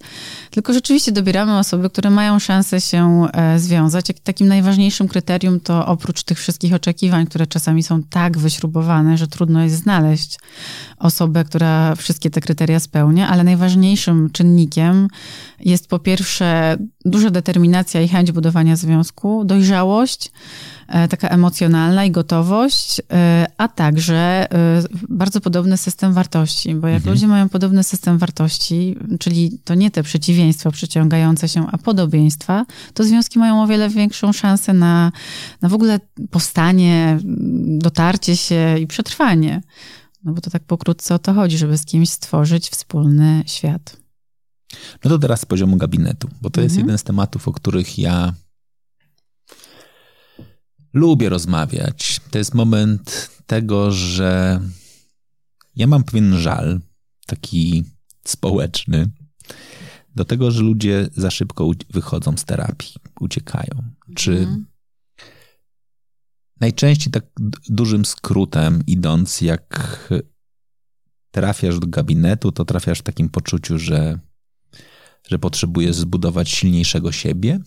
[0.52, 4.06] tylko rzeczywiście dobieramy osoby, które mają szansę się e, związać.
[4.24, 9.64] Takim najważniejszym kryterium to oprócz tych wszystkich oczekiwań, które czasami są tak wyśrubowane, że trudno
[9.64, 10.40] jest znaleźć
[11.00, 14.45] osobę, która wszystkie te kryteria spełnia, ale najważniejszym czynnikiem
[15.60, 20.32] jest po pierwsze duża determinacja i chęć budowania związku, dojrzałość,
[20.88, 26.98] e, taka emocjonalna i gotowość, e, a także e, bardzo podobny system wartości, bo jak
[26.98, 27.14] mhm.
[27.14, 33.04] ludzie mają podobny system wartości, czyli to nie te przeciwieństwa przyciągające się, a podobieństwa, to
[33.04, 35.12] związki mają o wiele większą szansę na,
[35.62, 36.00] na w ogóle
[36.32, 37.18] powstanie,
[37.78, 39.62] dotarcie się i przetrwanie.
[40.24, 44.05] No bo to tak pokrótce o to chodzi, żeby z kimś stworzyć wspólny świat.
[45.04, 46.64] No to teraz z poziomu gabinetu, bo to mhm.
[46.64, 48.34] jest jeden z tematów, o których ja
[50.94, 52.22] lubię rozmawiać.
[52.32, 54.60] To jest moment tego, że
[55.76, 56.80] ja mam pewien żal,
[57.26, 57.84] taki
[58.24, 59.10] społeczny,
[60.16, 63.84] do tego, że ludzie za szybko wychodzą z terapii, uciekają.
[64.16, 64.66] Czy mhm.
[66.60, 67.26] Najczęściej tak
[67.70, 70.10] dużym skrótem idąc, jak
[71.32, 74.20] trafiasz do gabinetu, to trafiasz w takim poczuciu, że,
[75.30, 77.60] że potrzebujesz zbudować silniejszego siebie,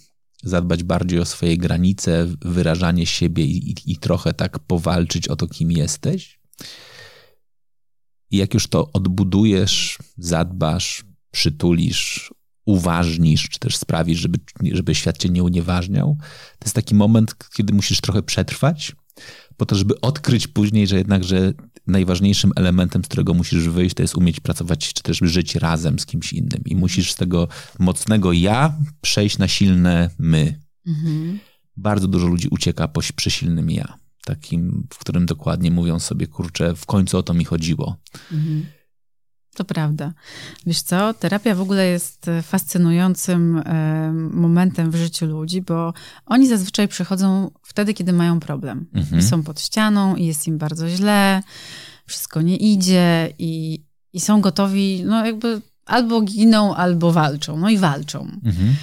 [0.43, 5.47] zadbać bardziej o swoje granice, wyrażanie siebie i, i, i trochę tak powalczyć o to,
[5.47, 6.39] kim jesteś.
[8.31, 12.33] I jak już to odbudujesz, zadbasz, przytulisz,
[12.65, 14.39] uważnisz, czy też sprawisz, żeby,
[14.73, 16.17] żeby świat cię nie unieważniał.
[16.59, 18.93] To jest taki moment, kiedy musisz trochę przetrwać,
[19.59, 21.53] po to, żeby odkryć później, że jednak, że
[21.87, 26.07] najważniejszym elementem, z którego musisz wyjść, to jest umieć pracować, czy też żyć razem z
[26.07, 26.63] kimś innym.
[26.67, 27.49] I musisz z tego
[27.79, 30.61] mocnego ja przejść na silne my.
[30.87, 31.39] Mhm.
[31.77, 33.99] Bardzo dużo ludzi ucieka po, przy silnym ja.
[34.25, 37.97] Takim, w którym dokładnie mówią sobie, kurczę, w końcu o to mi chodziło.
[38.33, 38.67] Mhm.
[39.59, 40.13] To prawda.
[40.67, 45.95] Wiesz co, terapia w ogóle jest e, fascynującym e, momentem w życiu ludzi, bo
[46.27, 48.87] oni zazwyczaj przychodzą wtedy, kiedy mają problem.
[48.95, 49.23] Mhm.
[49.23, 51.43] Są pod ścianą i jest im bardzo źle,
[52.07, 57.57] wszystko nie idzie i, i są gotowi, no jakby albo giną, albo walczą.
[57.57, 58.21] No i walczą.
[58.45, 58.75] Mhm.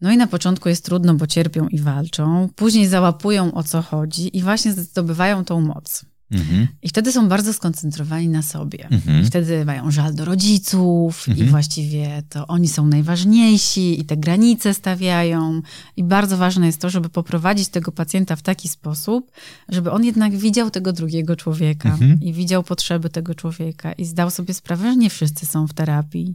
[0.00, 2.48] No i na początku jest trudno, bo cierpią i walczą.
[2.56, 6.04] Później załapują o co chodzi i właśnie zdobywają tą moc.
[6.34, 6.66] Mhm.
[6.82, 8.88] I wtedy są bardzo skoncentrowani na sobie.
[8.90, 9.26] Mhm.
[9.26, 11.46] Wtedy mają żal do rodziców mhm.
[11.46, 15.62] i właściwie to oni są najważniejsi i te granice stawiają.
[15.96, 19.30] I bardzo ważne jest to, żeby poprowadzić tego pacjenta w taki sposób,
[19.68, 22.20] żeby on jednak widział tego drugiego człowieka mhm.
[22.20, 26.34] i widział potrzeby tego człowieka i zdał sobie sprawę, że nie wszyscy są w terapii.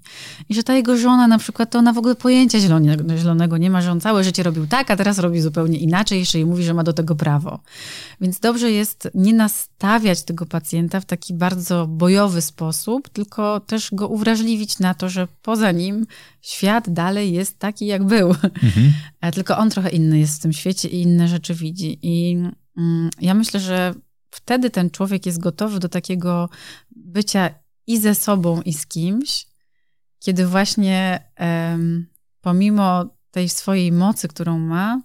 [0.49, 3.69] I że ta jego żona na przykład, to ona w ogóle pojęcia zielonego, zielonego nie
[3.69, 6.63] ma, że on całe życie robił tak, a teraz robi zupełnie inaczej, jeszcze i mówi,
[6.63, 7.59] że ma do tego prawo.
[8.21, 13.89] Więc dobrze jest nie nastawiać nastawiać tego pacjenta w taki bardzo bojowy sposób, tylko też
[13.91, 16.05] go uwrażliwić na to, że poza nim
[16.41, 18.29] świat dalej jest taki, jak był.
[18.29, 18.93] Mhm.
[19.35, 21.99] Tylko on trochę inny jest w tym świecie i inne rzeczy widzi.
[22.01, 22.37] I
[22.77, 23.93] mm, ja myślę, że
[24.31, 26.49] wtedy ten człowiek jest gotowy do takiego
[26.91, 27.49] bycia
[27.87, 29.47] i ze sobą, i z kimś,
[30.19, 32.07] kiedy właśnie um,
[32.41, 35.01] pomimo tej swojej mocy, którą ma,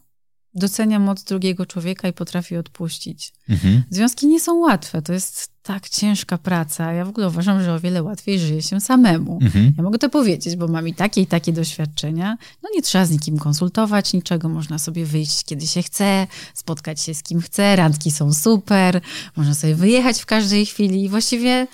[0.55, 3.33] docenia moc drugiego człowieka i potrafi odpuścić.
[3.49, 3.83] Mhm.
[3.91, 6.93] Związki nie są łatwe, to jest tak ciężka praca.
[6.93, 9.39] Ja w ogóle uważam, że o wiele łatwiej żyje się samemu.
[9.43, 9.73] Mhm.
[9.77, 12.37] Ja mogę to powiedzieć, bo mam i takie, i takie doświadczenia.
[12.63, 17.15] No nie trzeba z nikim konsultować niczego, można sobie wyjść kiedy się chce, spotkać się
[17.15, 19.01] z kim chce, randki są super,
[19.37, 21.67] można sobie wyjechać w każdej chwili i właściwie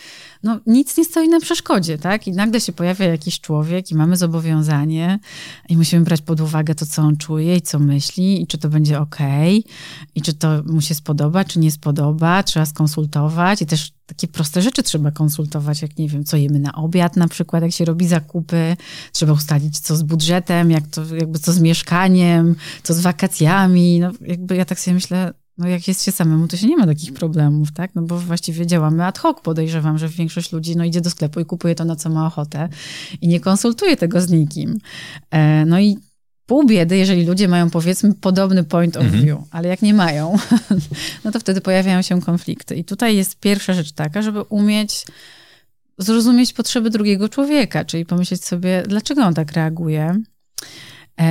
[0.42, 2.26] no, nic nie stoi na przeszkodzie, tak?
[2.26, 5.18] I nagle się pojawia jakiś człowiek i mamy zobowiązanie
[5.68, 8.68] i musimy brać pod uwagę to, co on czuje i co myśli i czy to
[8.68, 9.18] będzie ok,
[10.14, 14.62] i czy to mu się spodoba, czy nie spodoba, trzeba skonsultować i też takie proste
[14.62, 18.06] rzeczy trzeba konsultować, jak nie wiem, co jemy na obiad na przykład, jak się robi
[18.06, 18.76] zakupy,
[19.12, 24.10] trzeba ustalić co z budżetem, jak to, jakby co z mieszkaniem, co z wakacjami, no
[24.20, 27.12] jakby ja tak sobie myślę, no jak jest się samemu, to się nie ma takich
[27.12, 27.94] problemów, tak?
[27.94, 29.40] No bo właściwie działamy ad hoc.
[29.40, 32.68] Podejrzewam, że większość ludzi no, idzie do sklepu i kupuje to, na co ma ochotę
[33.20, 34.78] i nie konsultuje tego z nikim.
[35.30, 35.98] E, no i
[36.46, 39.24] pół biedy, jeżeli ludzie mają powiedzmy podobny point of mhm.
[39.24, 40.36] view, ale jak nie mają,
[41.24, 42.76] no to wtedy pojawiają się konflikty.
[42.76, 45.06] I tutaj jest pierwsza rzecz taka, żeby umieć
[45.98, 50.22] zrozumieć potrzeby drugiego człowieka, czyli pomyśleć sobie, dlaczego on tak reaguje,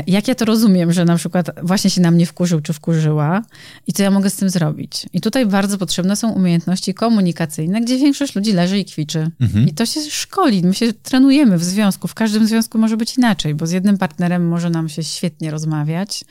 [0.07, 3.41] jak ja to rozumiem, że na przykład właśnie się na mnie wkurzył czy wkurzyła
[3.87, 5.05] i co ja mogę z tym zrobić?
[5.13, 9.31] I tutaj bardzo potrzebne są umiejętności komunikacyjne, gdzie większość ludzi leży i kwiczy.
[9.41, 9.67] Mhm.
[9.67, 12.07] I to się szkoli, my się trenujemy w związku.
[12.07, 16.25] W każdym związku może być inaczej, bo z jednym partnerem może nam się świetnie rozmawiać,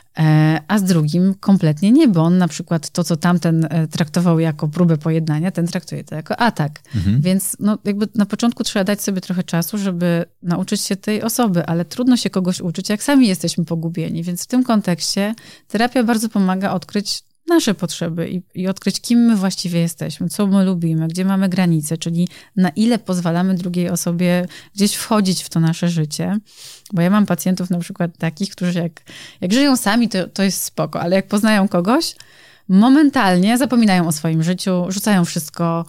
[0.67, 4.67] a z drugim kompletnie nie, bo on na przykład to, co tamten e, traktował jako
[4.67, 6.79] próbę pojednania, ten traktuje to jako atak.
[6.95, 7.21] Mhm.
[7.21, 11.65] Więc no, jakby na początku trzeba dać sobie trochę czasu, żeby nauczyć się tej osoby,
[11.65, 14.23] ale trudno się kogoś uczyć, jak sami jesteśmy pogubieni.
[14.23, 15.35] Więc w tym kontekście
[15.67, 17.23] terapia bardzo pomaga odkryć
[17.53, 21.97] nasze potrzeby i, i, odkryć, kim my właściwie jesteśmy, co my lubimy, gdzie mamy granice,
[21.97, 24.45] czyli na ile pozwalamy drugiej osobie
[24.75, 26.37] gdzieś wchodzić w to nasze życie.
[26.93, 29.01] Bo ja mam pacjentów na przykład takich, którzy jak,
[29.41, 32.15] jak żyją sami, to, to jest spoko, ale jak poznają kogoś,
[32.69, 35.85] momentalnie zapominają o swoim życiu, rzucają wszystko,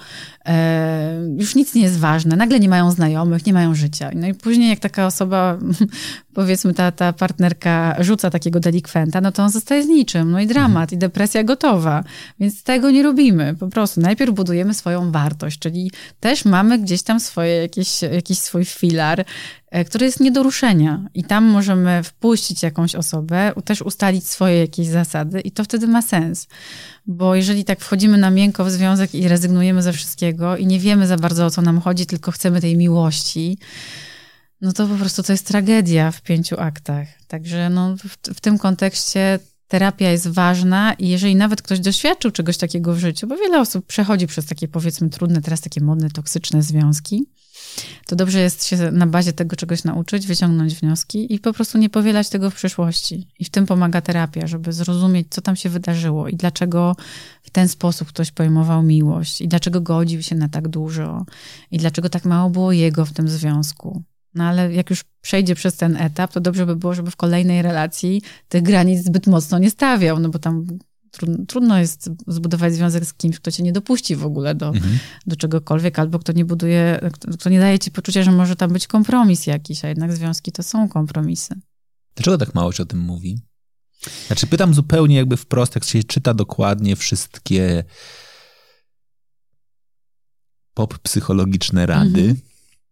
[0.47, 4.11] e, już nic nie jest ważne, nagle nie mają znajomych, nie mają życia.
[4.15, 5.59] No i później jak taka osoba,
[6.35, 10.47] powiedzmy ta, ta partnerka rzuca takiego delikwenta, no to on zostaje z niczym, no i
[10.47, 12.05] dramat, i depresja gotowa.
[12.41, 13.55] Więc tego nie robimy.
[13.61, 18.65] Po prostu najpierw budujemy swoją wartość, czyli też mamy gdzieś tam swoje, jakieś, jakiś swój
[18.65, 19.25] filar,
[19.87, 21.07] który jest nie do ruszenia.
[21.15, 26.03] I tam możemy wpuścić jakąś osobę, też ustalić swoje jakieś zasady i to wtedy ma
[26.03, 26.49] sens.
[27.07, 31.07] Bo jeżeli tak wchodzimy na miękko w związek i rezygnujemy ze wszystkiego i nie wiemy
[31.07, 33.59] za bardzo o co nam chodzi, tylko chcemy tej miłości,
[34.61, 37.09] no to po prostu to jest tragedia w pięciu aktach.
[37.27, 42.57] Także no, w, w tym kontekście terapia jest ważna i jeżeli nawet ktoś doświadczył czegoś
[42.57, 46.63] takiego w życiu, bo wiele osób przechodzi przez takie powiedzmy trudne, teraz takie modne, toksyczne
[46.63, 47.27] związki,
[48.07, 51.91] to dobrze jest się na bazie tego czegoś nauczyć, wyciągnąć wnioski i po prostu nie
[51.91, 53.29] powielać tego w przyszłości.
[53.39, 56.97] I w tym pomaga terapia, żeby zrozumieć, co tam się wydarzyło i dlaczego
[57.43, 61.27] w ten sposób ktoś pojmował miłość i dlaczego godził się na tak dużo
[61.71, 64.03] i dlaczego tak mało było jego w tym związku.
[64.35, 67.63] No ale jak już przejdzie przez ten etap, to dobrze by było, żeby w kolejnej
[67.63, 70.67] relacji tych granic zbyt mocno nie stawiał, no bo tam
[71.49, 74.99] trudno jest zbudować związek z kimś, kto cię nie dopuści w ogóle do, mhm.
[75.27, 78.87] do czegokolwiek, albo kto nie buduje, kto nie daje ci poczucia, że może tam być
[78.87, 81.55] kompromis jakiś, a jednak związki to są kompromisy.
[82.15, 83.39] Dlaczego tak mało się o tym mówi?
[84.27, 87.85] Znaczy pytam zupełnie jakby wprost, jak się czyta dokładnie wszystkie
[90.75, 92.37] pop psychologiczne rady, mhm.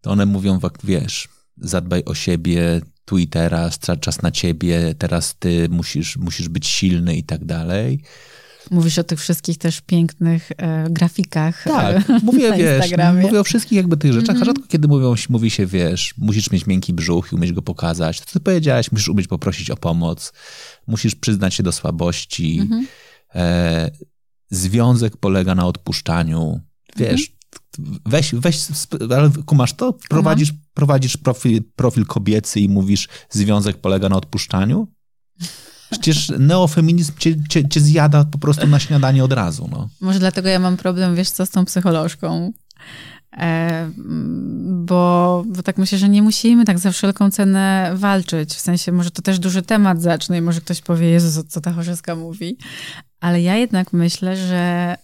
[0.01, 5.69] to one mówią, wiesz, zadbaj o siebie, tu i teraz, czas na ciebie, teraz ty
[5.69, 8.01] musisz, musisz być silny i tak dalej.
[8.71, 11.67] Mówisz o tych wszystkich też pięknych e, grafikach.
[11.67, 12.91] E, tak, e, mówię, wiesz,
[13.21, 14.41] mówię o wszystkich jakby tych rzeczach, mm -hmm.
[14.41, 18.19] a rzadko kiedy mówią, mówi się, wiesz, musisz mieć miękki brzuch i umieć go pokazać.
[18.19, 20.33] To, co ty powiedziałaś, musisz umieć poprosić o pomoc,
[20.87, 22.59] musisz przyznać się do słabości.
[22.59, 22.85] Mm -hmm.
[23.35, 23.91] e,
[24.49, 26.59] związek polega na odpuszczaniu.
[26.97, 27.40] Wiesz, mm -hmm.
[28.05, 28.67] Weź, weź,
[29.15, 29.93] ale kumasz to?
[30.09, 34.87] Prowadzisz, prowadzisz profil, profil kobiecy i mówisz, związek polega na odpuszczaniu?
[35.91, 39.69] Przecież neofeminizm cię, cię, cię zjada po prostu na śniadanie od razu.
[39.71, 39.89] No.
[40.01, 42.51] Może dlatego ja mam problem, wiesz co, z tą psycholożką.
[43.37, 43.91] E,
[44.85, 48.53] bo, bo tak myślę, że nie musimy tak za wszelką cenę walczyć.
[48.53, 51.71] W sensie, może to też duży temat zacznie i może ktoś powie, Jezus, co ta
[51.71, 52.57] chorzeska mówi.
[53.19, 54.95] Ale ja jednak myślę, że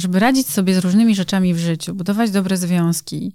[0.00, 3.32] żeby radzić sobie z różnymi rzeczami w życiu, budować dobre związki,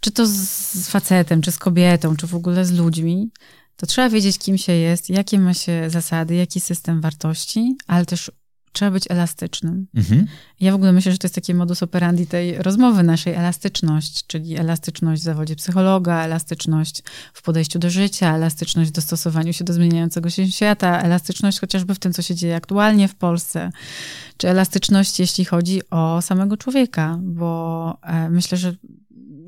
[0.00, 3.30] czy to z facetem, czy z kobietą, czy w ogóle z ludźmi,
[3.76, 8.30] to trzeba wiedzieć, kim się jest, jakie ma się zasady, jaki system wartości, ale też
[8.74, 9.86] trzeba być elastycznym.
[9.94, 10.26] Mhm.
[10.60, 14.56] Ja w ogóle myślę, że to jest taki modus operandi tej rozmowy naszej, elastyczność, czyli
[14.56, 17.02] elastyczność w zawodzie psychologa, elastyczność
[17.34, 21.98] w podejściu do życia, elastyczność w dostosowaniu się do zmieniającego się świata, elastyczność chociażby w
[21.98, 23.70] tym, co się dzieje aktualnie w Polsce,
[24.36, 28.74] czy elastyczność, jeśli chodzi o samego człowieka, bo e, myślę, że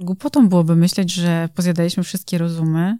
[0.01, 2.99] głupotą byłoby myśleć, że pozjadaliśmy wszystkie rozumy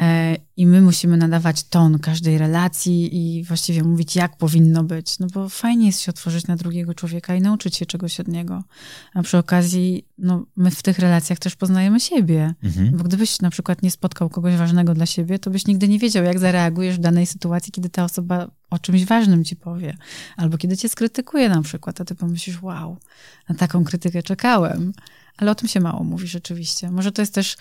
[0.00, 5.18] e, i my musimy nadawać ton każdej relacji i właściwie mówić, jak powinno być.
[5.18, 8.64] No bo fajnie jest się otworzyć na drugiego człowieka i nauczyć się czegoś od niego.
[9.14, 12.54] A przy okazji, no, my w tych relacjach też poznajemy siebie.
[12.62, 12.96] Mhm.
[12.96, 16.24] Bo gdybyś na przykład nie spotkał kogoś ważnego dla siebie, to byś nigdy nie wiedział,
[16.24, 19.96] jak zareagujesz w danej sytuacji, kiedy ta osoba o czymś ważnym ci powie.
[20.36, 22.96] Albo kiedy cię skrytykuje na przykład, a ty pomyślisz, wow,
[23.48, 24.92] na taką krytykę czekałem.
[25.36, 26.90] Ale o tym się mało mówi rzeczywiście.
[26.90, 27.56] Może to jest też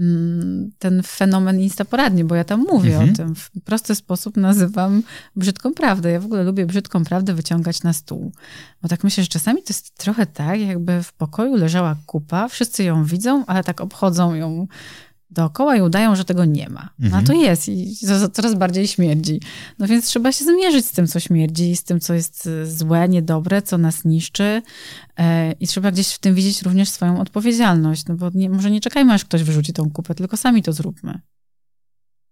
[0.00, 3.10] mm, ten fenomen instaporadnie, bo ja tam mówię mhm.
[3.10, 3.34] o tym.
[3.34, 5.02] W prosty sposób nazywam
[5.36, 6.10] brzydką prawdę.
[6.10, 8.32] Ja w ogóle lubię brzydką prawdę wyciągać na stół.
[8.82, 12.84] Bo tak myślę, że czasami to jest trochę tak, jakby w pokoju leżała kupa, wszyscy
[12.84, 14.66] ją widzą, ale tak obchodzą ją
[15.30, 16.90] dookoła i udają, że tego nie ma.
[16.98, 17.24] No mhm.
[17.24, 17.96] a to jest i
[18.32, 19.40] coraz bardziej śmierdzi.
[19.78, 23.08] No więc trzeba się zmierzyć z tym, co śmierdzi, z tym, co jest y, złe,
[23.08, 24.62] niedobre, co nas niszczy
[25.18, 28.80] e, i trzeba gdzieś w tym widzieć również swoją odpowiedzialność, no bo nie, może nie
[28.80, 31.20] czekajmy, aż ktoś wyrzuci tą kupę, tylko sami to zróbmy.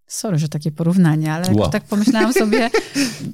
[0.07, 1.69] Sorry, że takie porównanie, ale wow.
[1.69, 2.69] tak pomyślałam sobie,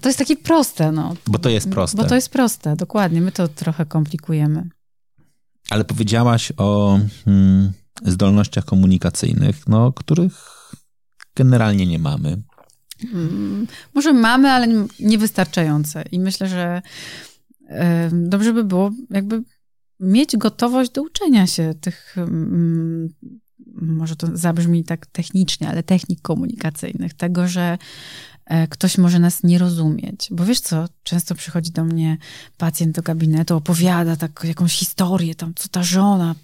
[0.01, 1.15] to jest takie proste, no.
[1.27, 1.97] Bo to jest proste.
[1.97, 3.21] Bo to jest proste, dokładnie.
[3.21, 4.69] My to trochę komplikujemy.
[5.69, 6.99] Ale powiedziałaś o...
[7.25, 10.33] Hmm zdolnościach komunikacyjnych, no, których
[11.35, 12.41] generalnie nie mamy.
[13.11, 14.67] Hmm, może mamy, ale
[14.99, 16.03] niewystarczające.
[16.11, 16.81] I myślę, że
[18.11, 19.43] dobrze by było jakby
[19.99, 23.09] mieć gotowość do uczenia się tych, mm,
[23.81, 27.77] może to zabrzmi tak technicznie, ale technik komunikacyjnych, tego, że
[28.69, 30.27] ktoś może nas nie rozumieć.
[30.31, 32.17] Bo wiesz co, często przychodzi do mnie
[32.57, 36.35] pacjent do gabinetu, opowiada tak jakąś historię, tam, co ta żona,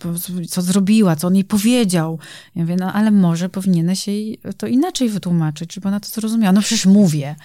[0.49, 2.19] co zrobiła, co on jej powiedział.
[2.55, 6.51] Ja mówię, no ale może powinieneś jej to inaczej wytłumaczyć, żeby ona to zrozumiała.
[6.51, 7.35] No przecież mówię.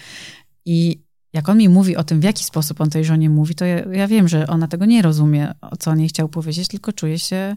[0.65, 3.65] I jak on mi mówi o tym, w jaki sposób on tej żonie mówi, to
[3.65, 7.19] ja, ja, wiem, że ona tego nie rozumie, co on jej chciał powiedzieć, tylko czuje
[7.19, 7.55] się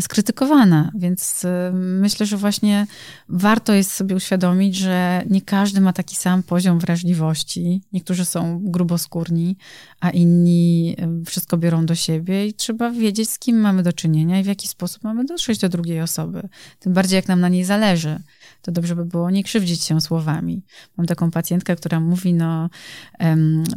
[0.00, 0.92] skrytykowana.
[0.94, 2.86] Więc y, myślę, że właśnie
[3.28, 7.82] warto jest sobie uświadomić, że nie każdy ma taki sam poziom wrażliwości.
[7.92, 9.56] Niektórzy są gruboskórni,
[10.00, 14.40] a inni y, wszystko biorą do siebie i trzeba wiedzieć, z kim mamy do czynienia
[14.40, 16.48] i w jaki sposób mamy dotrzeć do drugiej osoby.
[16.78, 18.20] Tym bardziej, jak nam na niej zależy
[18.62, 20.62] to dobrze by było nie krzywdzić się słowami.
[20.96, 22.70] Mam taką pacjentkę, która mówi, no,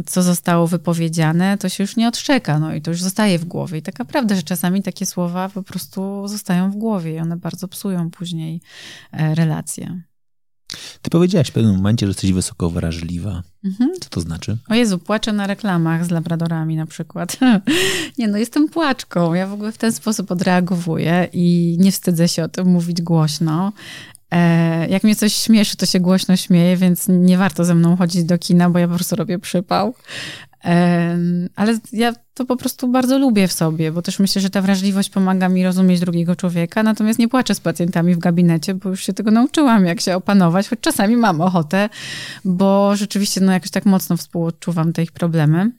[0.06, 3.78] co zostało wypowiedziane, to się już nie odszczeka, no i to już zostaje w głowie.
[3.78, 7.68] I taka prawda, że czasami takie słowa po prostu zostają w głowie i one bardzo
[7.68, 8.62] psują później
[9.12, 10.04] e, relacje.
[11.02, 13.44] Ty powiedziałaś w pewnym momencie, że jesteś wysoko wrażliwa.
[13.66, 13.92] Mhm.
[14.02, 14.58] Co to znaczy?
[14.70, 17.38] O Jezu, płaczę na reklamach z labradorami na przykład.
[18.18, 19.34] nie no, jestem płaczką.
[19.34, 23.74] Ja w ogóle w ten sposób odreagowuję i nie wstydzę się o tym mówić głośno.
[24.34, 28.24] E, jak mnie coś śmieszy, to się głośno śmieje, więc nie warto ze mną chodzić
[28.24, 29.94] do kina, bo ja po prostu robię przypał.
[31.56, 35.10] Ale ja to po prostu bardzo lubię w sobie, bo też myślę, że ta wrażliwość
[35.10, 39.14] pomaga mi rozumieć drugiego człowieka, natomiast nie płaczę z pacjentami w gabinecie, bo już się
[39.14, 41.90] tego nauczyłam, jak się opanować, choć czasami mam ochotę,
[42.46, 45.72] bo rzeczywiście no, jakoś tak mocno współodczuwam te ich problemy.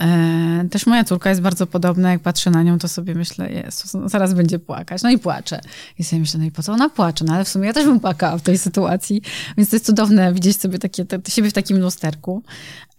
[0.00, 3.94] E, też moja córka jest bardzo podobna, jak patrzę na nią, to sobie myślę, Jezus,
[3.94, 5.02] no zaraz będzie płakać.
[5.02, 5.60] No i płaczę.
[5.98, 7.24] I sobie myślę, no i po co ona płacze?
[7.24, 9.22] No ale w sumie ja też bym płakała w tej sytuacji.
[9.56, 12.42] Więc to jest cudowne widzieć sobie takie, te, siebie w takim lusterku.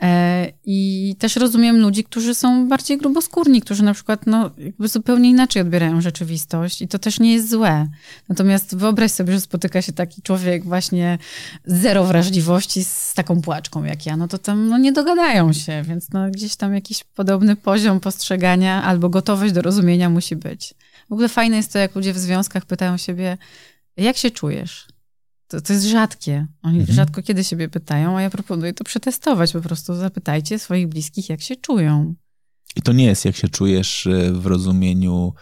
[0.03, 5.29] E, I też rozumiem ludzi, którzy są bardziej gruboskórni, którzy na przykład no, jakby zupełnie
[5.29, 7.87] inaczej odbierają rzeczywistość i to też nie jest złe.
[8.29, 11.17] Natomiast wyobraź sobie, że spotyka się taki człowiek właśnie
[11.65, 16.09] zero wrażliwości z taką płaczką jak ja, no to tam no, nie dogadają się, więc
[16.09, 20.73] no, gdzieś tam jakiś podobny poziom postrzegania albo gotowość do rozumienia musi być.
[21.09, 23.37] W ogóle fajne jest to, jak ludzie w związkach pytają siebie,
[23.97, 24.92] jak się czujesz?
[25.53, 26.47] To, to jest rzadkie.
[26.63, 26.95] Oni mhm.
[26.95, 29.53] rzadko kiedy siebie pytają, a ja proponuję to przetestować.
[29.53, 32.15] Po prostu zapytajcie swoich bliskich, jak się czują.
[32.75, 35.33] I to nie jest, jak się czujesz e, w rozumieniu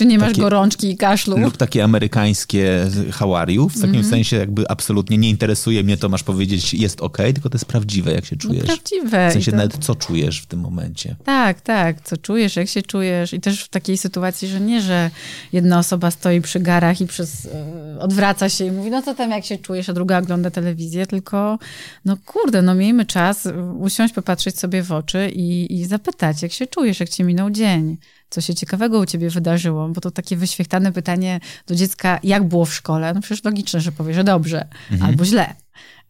[0.00, 1.38] Czy nie masz takie, gorączki i kaszlu?
[1.38, 3.68] Lub takie amerykańskie how you?
[3.68, 4.10] W takim mm -hmm.
[4.10, 8.12] sensie jakby absolutnie nie interesuje mnie to, masz powiedzieć jest ok, tylko to jest prawdziwe,
[8.12, 8.62] jak się no, czujesz.
[8.62, 9.30] No, prawdziwe.
[9.30, 9.56] W sensie to...
[9.56, 11.16] nawet co czujesz w tym momencie.
[11.24, 15.10] Tak, tak, co czujesz, jak się czujesz i też w takiej sytuacji, że nie, że
[15.52, 19.30] jedna osoba stoi przy garach i przez, e, odwraca się i mówi, no to tam
[19.30, 21.58] jak się czujesz, a druga ogląda telewizję, tylko
[22.04, 23.48] no kurde, no miejmy czas
[23.78, 27.96] usiąść, popatrzeć sobie w oczy i, i zapytać, jak się czujesz, jak ci minął dzień
[28.30, 32.64] co się ciekawego u ciebie wydarzyło, bo to takie wyświechtane pytanie do dziecka, jak było
[32.64, 35.10] w szkole, no przecież logiczne, że powie, że dobrze mhm.
[35.10, 35.54] albo źle.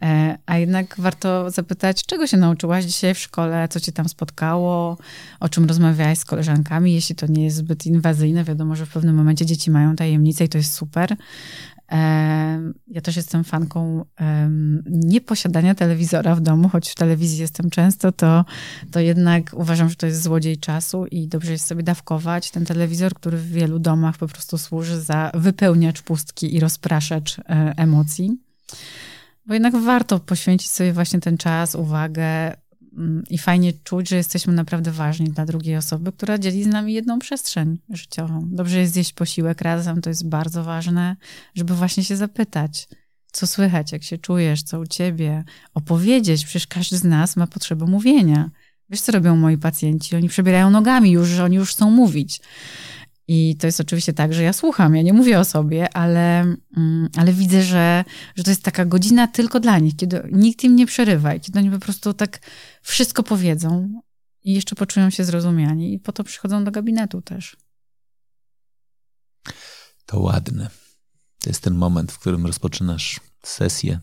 [0.03, 4.99] E, a jednak warto zapytać, czego się nauczyłaś dzisiaj w szkole, co cię tam spotkało,
[5.41, 8.45] o czym rozmawiałaś z koleżankami, jeśli to nie jest zbyt inwazyjne.
[8.45, 11.17] Wiadomo, że w pewnym momencie dzieci mają tajemnice i to jest super.
[12.87, 14.05] Ja też jestem fanką
[14.87, 18.45] nieposiadania telewizora w domu, choć w telewizji jestem często, to,
[18.93, 23.15] to jednak uważam, że to jest złodziej czasu i dobrze jest sobie dawkować ten telewizor,
[23.15, 27.43] który w wielu domach po prostu służy za wypełniacz pustki i rozpraszacz e,
[27.77, 28.39] emocji.
[29.47, 32.57] Bo jednak warto poświęcić sobie właśnie ten czas, uwagę
[33.31, 37.19] i fajnie czuć, że jesteśmy naprawdę ważni dla drugiej osoby, która dzieli z nami jedną
[37.19, 38.49] przestrzeń życiową.
[38.53, 41.17] Dobrze jest zjeść posiłek razem, to jest bardzo ważne,
[41.55, 42.89] żeby właśnie się zapytać,
[43.33, 46.45] co słychać, jak się czujesz, co u ciebie, opowiedzieć.
[46.45, 48.51] Przecież każdy z nas ma potrzebę mówienia.
[48.91, 50.17] Wiesz, co robią moi pacjenci?
[50.17, 52.41] Oni przebierają nogami już, że oni już chcą mówić.
[53.33, 56.41] I to jest oczywiście tak, że ja słucham, ja nie mówię o sobie, ale,
[56.77, 58.05] mm, ale widzę, że,
[58.37, 61.59] że to jest taka godzina tylko dla nich, kiedy nikt im nie przerywa i kiedy
[61.59, 62.41] oni po prostu tak
[62.81, 64.01] wszystko powiedzą
[64.45, 67.57] i jeszcze poczują się zrozumiani i po to przychodzą do gabinetu też.
[70.07, 70.71] To ładne.
[71.39, 74.01] To jest ten moment, w którym rozpoczynasz sesję.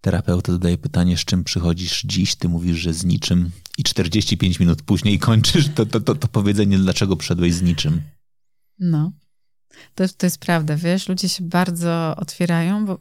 [0.00, 4.82] Terapeuta zadaje pytanie, z czym przychodzisz dziś, ty mówisz, że z niczym i 45 minut
[4.82, 8.02] później kończysz to, to, to, to powiedzenie, dlaczego przyszedłeś z niczym.
[8.78, 9.12] No,
[9.94, 12.98] to, to jest prawda, wiesz, ludzie się bardzo otwierają, bo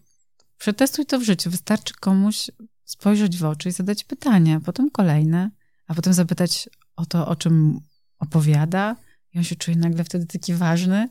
[0.57, 1.49] przetestuj to w życiu.
[1.49, 2.51] Wystarczy komuś
[2.93, 5.51] spojrzeć w oczy i zadać pytania, potem kolejne,
[5.87, 7.79] a potem zapytać o to, o czym
[8.19, 8.95] opowiada,
[9.33, 11.09] i on się czuje nagle wtedy taki ważny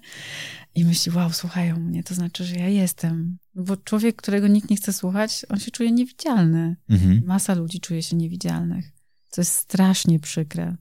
[0.74, 3.38] i myśli, wow, słuchają mnie, to znaczy, że ja jestem.
[3.54, 6.76] Bo człowiek, którego nikt nie chce słuchać, on się czuje niewidzialny.
[6.90, 7.22] Mhm.
[7.26, 8.92] Masa ludzi czuje się niewidzialnych,
[9.28, 10.76] co jest strasznie przykre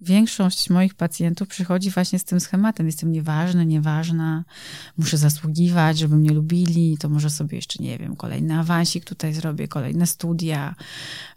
[0.00, 2.86] większość moich pacjentów przychodzi właśnie z tym schematem.
[2.86, 4.44] Jestem nieważny, nieważna,
[4.98, 9.68] muszę zasługiwać, żeby mnie lubili, to może sobie jeszcze, nie wiem, kolejny awansik tutaj zrobię,
[9.68, 10.74] kolejne studia,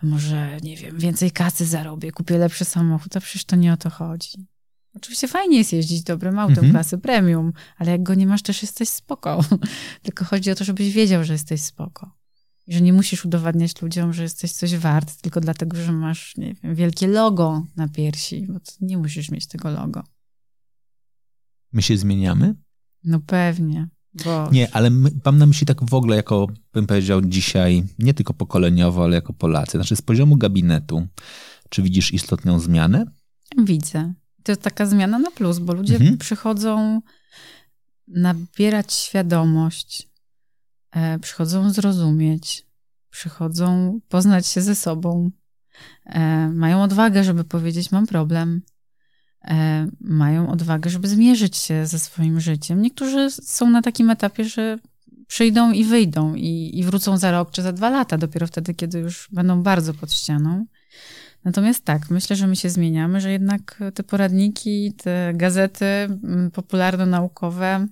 [0.03, 3.89] może, nie wiem, więcej kasy zarobię, kupię lepszy samochód, a przecież to nie o to
[3.89, 4.47] chodzi.
[4.95, 6.72] Oczywiście fajnie jest jeździć dobrym autem mhm.
[6.72, 9.45] klasy premium, ale jak go nie masz, też jesteś spoko.
[10.03, 12.22] Tylko chodzi o to, żebyś wiedział, że jesteś spoko.
[12.68, 16.53] I że nie musisz udowadniać ludziom, że jesteś coś wart, tylko dlatego, że masz, nie
[16.53, 20.03] wiem, wielkie logo na piersi, bo nie musisz mieć tego logo.
[21.74, 22.55] My się zmieniamy?
[23.03, 23.89] No pewnie.
[24.26, 24.49] Bo...
[24.51, 28.34] Nie, ale my, mam na myśli tak w ogóle, jako bym powiedział dzisiaj, nie tylko
[28.34, 29.72] pokoleniowo, ale jako Polacy.
[29.72, 31.07] Znaczy z poziomu gabinetu,
[31.70, 33.05] czy widzisz istotną zmianę?
[33.57, 34.14] Widzę.
[34.43, 36.18] To jest taka zmiana na plus, bo ludzie mhm.
[36.18, 37.01] przychodzą
[38.07, 40.09] nabierać świadomość,
[41.21, 42.65] przychodzą zrozumieć,
[43.09, 45.31] przychodzą poznać się ze sobą,
[46.05, 48.61] e, mają odwagę, żeby powiedzieć: Mam problem,
[49.45, 52.81] e, mają odwagę, żeby zmierzyć się ze swoim życiem.
[52.81, 54.79] Niektórzy są na takim etapie, że
[55.27, 58.99] przyjdą i wyjdą i, i wrócą za rok czy za dwa lata, dopiero wtedy, kiedy
[58.99, 60.65] już będą bardzo pod ścianą.
[61.43, 65.85] Natomiast tak, myślę, że my się zmieniamy, że jednak te poradniki, te gazety
[66.53, 67.87] popularno-naukowe,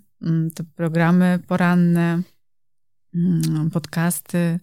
[0.55, 2.21] te programy poranne,
[3.73, 4.59] podcasty,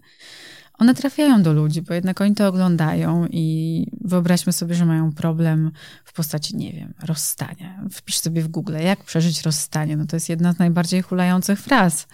[0.79, 5.71] one trafiają do ludzi, bo jednak oni to oglądają i wyobraźmy sobie, że mają problem
[6.05, 7.83] w postaci, nie wiem, rozstania.
[7.91, 9.97] Wpisz sobie w Google, jak przeżyć rozstanie.
[9.97, 12.07] No to jest jedna z najbardziej hulających fraz.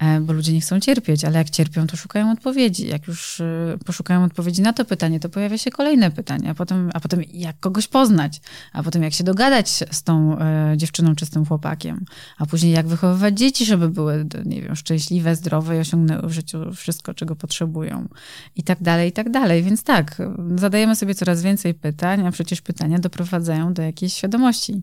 [0.00, 2.88] E, bo ludzie nie chcą cierpieć, ale jak cierpią, to szukają odpowiedzi.
[2.88, 6.90] Jak już e, poszukają odpowiedzi na to pytanie, to pojawia się kolejne pytanie, a potem,
[6.94, 8.40] a potem jak kogoś poznać,
[8.72, 12.04] a potem jak się dogadać z tą e, dziewczyną czy z tym chłopakiem,
[12.38, 16.74] a później jak wychowywać dzieci, żeby były, nie wiem, szczęśliwe, zdrowe i osiągnęły w życiu
[16.74, 18.08] wszystko, czego potrzebują.
[18.56, 19.62] I tak dalej, i tak dalej.
[19.62, 20.22] Więc tak,
[20.54, 24.82] zadajemy sobie coraz więcej pytań, a przecież pytania doprowadzają do jakiejś świadomości.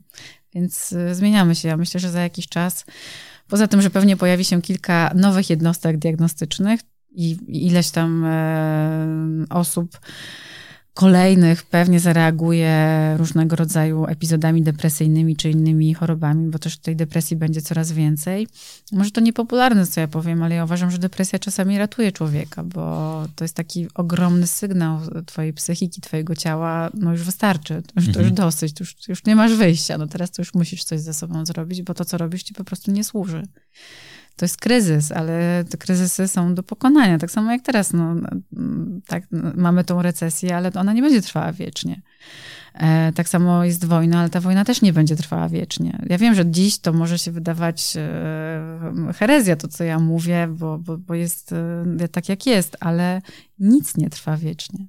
[0.53, 1.67] Więc zmieniamy się.
[1.67, 2.85] Ja myślę, że za jakiś czas
[3.47, 6.79] Poza tym, że pewnie pojawi się kilka nowych jednostek diagnostycznych
[7.11, 9.99] i ileś tam e, osób
[10.97, 17.61] kolejnych pewnie zareaguje różnego rodzaju epizodami depresyjnymi czy innymi chorobami, bo też tej depresji będzie
[17.61, 18.47] coraz więcej.
[18.91, 23.25] Może to niepopularne, co ja powiem, ale ja uważam, że depresja czasami ratuje człowieka, bo
[23.35, 28.19] to jest taki ogromny sygnał twojej psychiki, twojego ciała, no już wystarczy, to już, to
[28.19, 28.35] już mhm.
[28.35, 31.45] dosyć, to już, już nie masz wyjścia, no teraz to już musisz coś ze sobą
[31.45, 33.43] zrobić, bo to, co robisz, ci po prostu nie służy
[34.37, 37.17] to jest kryzys, ale te kryzysy są do pokonania.
[37.17, 38.15] Tak samo jak teraz, no,
[39.07, 39.23] tak,
[39.55, 42.01] mamy tą recesję, ale ona nie będzie trwała wiecznie.
[42.73, 45.99] E, tak samo jest wojna, ale ta wojna też nie będzie trwała wiecznie.
[46.09, 50.77] Ja wiem, że dziś to może się wydawać e, herezja, to co ja mówię, bo,
[50.77, 51.53] bo, bo jest
[51.99, 53.21] e, tak jak jest, ale
[53.59, 54.87] nic nie trwa wiecznie.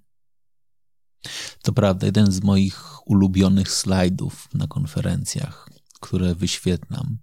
[1.62, 5.68] To prawda, jeden z moich ulubionych slajdów na konferencjach
[6.00, 7.18] które wyświetlam.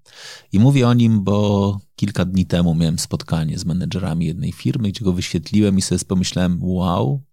[0.51, 5.05] I mówię o nim, bo kilka dni temu miałem spotkanie z menedżerami jednej firmy, gdzie
[5.05, 7.23] go wyświetliłem i sobie pomyślałem, wow,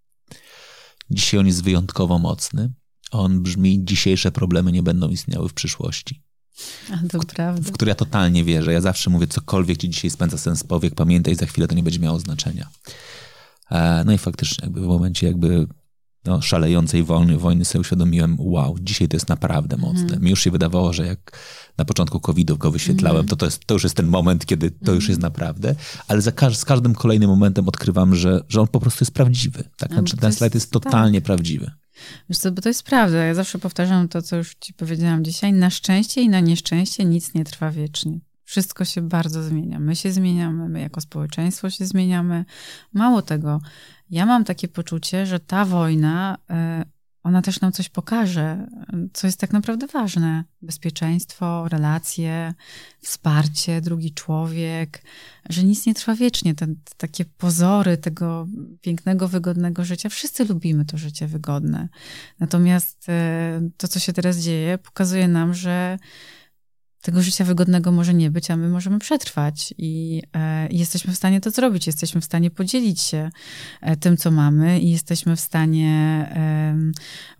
[1.10, 2.72] dzisiaj on jest wyjątkowo mocny.
[3.10, 6.22] On brzmi, dzisiejsze problemy nie będą istniały w przyszłości.
[6.90, 7.70] A to w, prawda.
[7.70, 8.72] W który ja totalnie wierzę.
[8.72, 11.98] Ja zawsze mówię, cokolwiek ci dzisiaj spędza sens powiek, pamiętaj, za chwilę to nie będzie
[11.98, 12.68] miało znaczenia.
[13.70, 15.66] E, no i faktycznie jakby w momencie jakby
[16.24, 20.02] no, szalejącej wojny, wojny sobie uświadomiłem, wow, dzisiaj to jest naprawdę mocne.
[20.02, 20.22] Mm.
[20.22, 21.38] Mi już się wydawało, że jak
[21.78, 23.28] na początku COVID-u go wyświetlałem, mm.
[23.28, 24.94] to, to, jest, to już jest ten moment, kiedy to mm.
[24.94, 25.74] już jest naprawdę,
[26.08, 29.64] ale za każ z każdym kolejnym momentem odkrywam, że, że on po prostu jest prawdziwy.
[29.76, 29.92] Tak?
[29.92, 31.26] Znaczy, ten slajd jest totalnie tak.
[31.26, 31.70] prawdziwy.
[32.28, 33.16] Wiesz co, bo to jest prawda.
[33.16, 35.52] Ja zawsze powtarzam to, co już ci powiedziałam dzisiaj.
[35.52, 38.20] Na szczęście i na nieszczęście nic nie trwa wiecznie.
[38.44, 39.80] Wszystko się bardzo zmienia.
[39.80, 42.44] My się zmieniamy, my jako społeczeństwo się zmieniamy.
[42.92, 43.60] Mało tego,
[44.12, 46.84] ja mam takie poczucie, że ta wojna, e,
[47.22, 48.66] ona też nam coś pokaże,
[49.12, 50.44] co jest tak naprawdę ważne.
[50.62, 52.54] Bezpieczeństwo, relacje,
[53.00, 55.02] wsparcie, drugi człowiek,
[55.48, 56.54] że nic nie trwa wiecznie.
[56.54, 58.46] Te, takie pozory tego
[58.80, 61.88] pięknego, wygodnego życia, wszyscy lubimy to życie wygodne.
[62.40, 65.98] Natomiast e, to, co się teraz dzieje, pokazuje nam, że
[67.02, 71.40] tego życia wygodnego może nie być, a my możemy przetrwać i, e, jesteśmy w stanie
[71.40, 71.86] to zrobić.
[71.86, 73.30] Jesteśmy w stanie podzielić się
[73.80, 75.90] e, tym, co mamy i jesteśmy w stanie
[76.36, 76.76] e,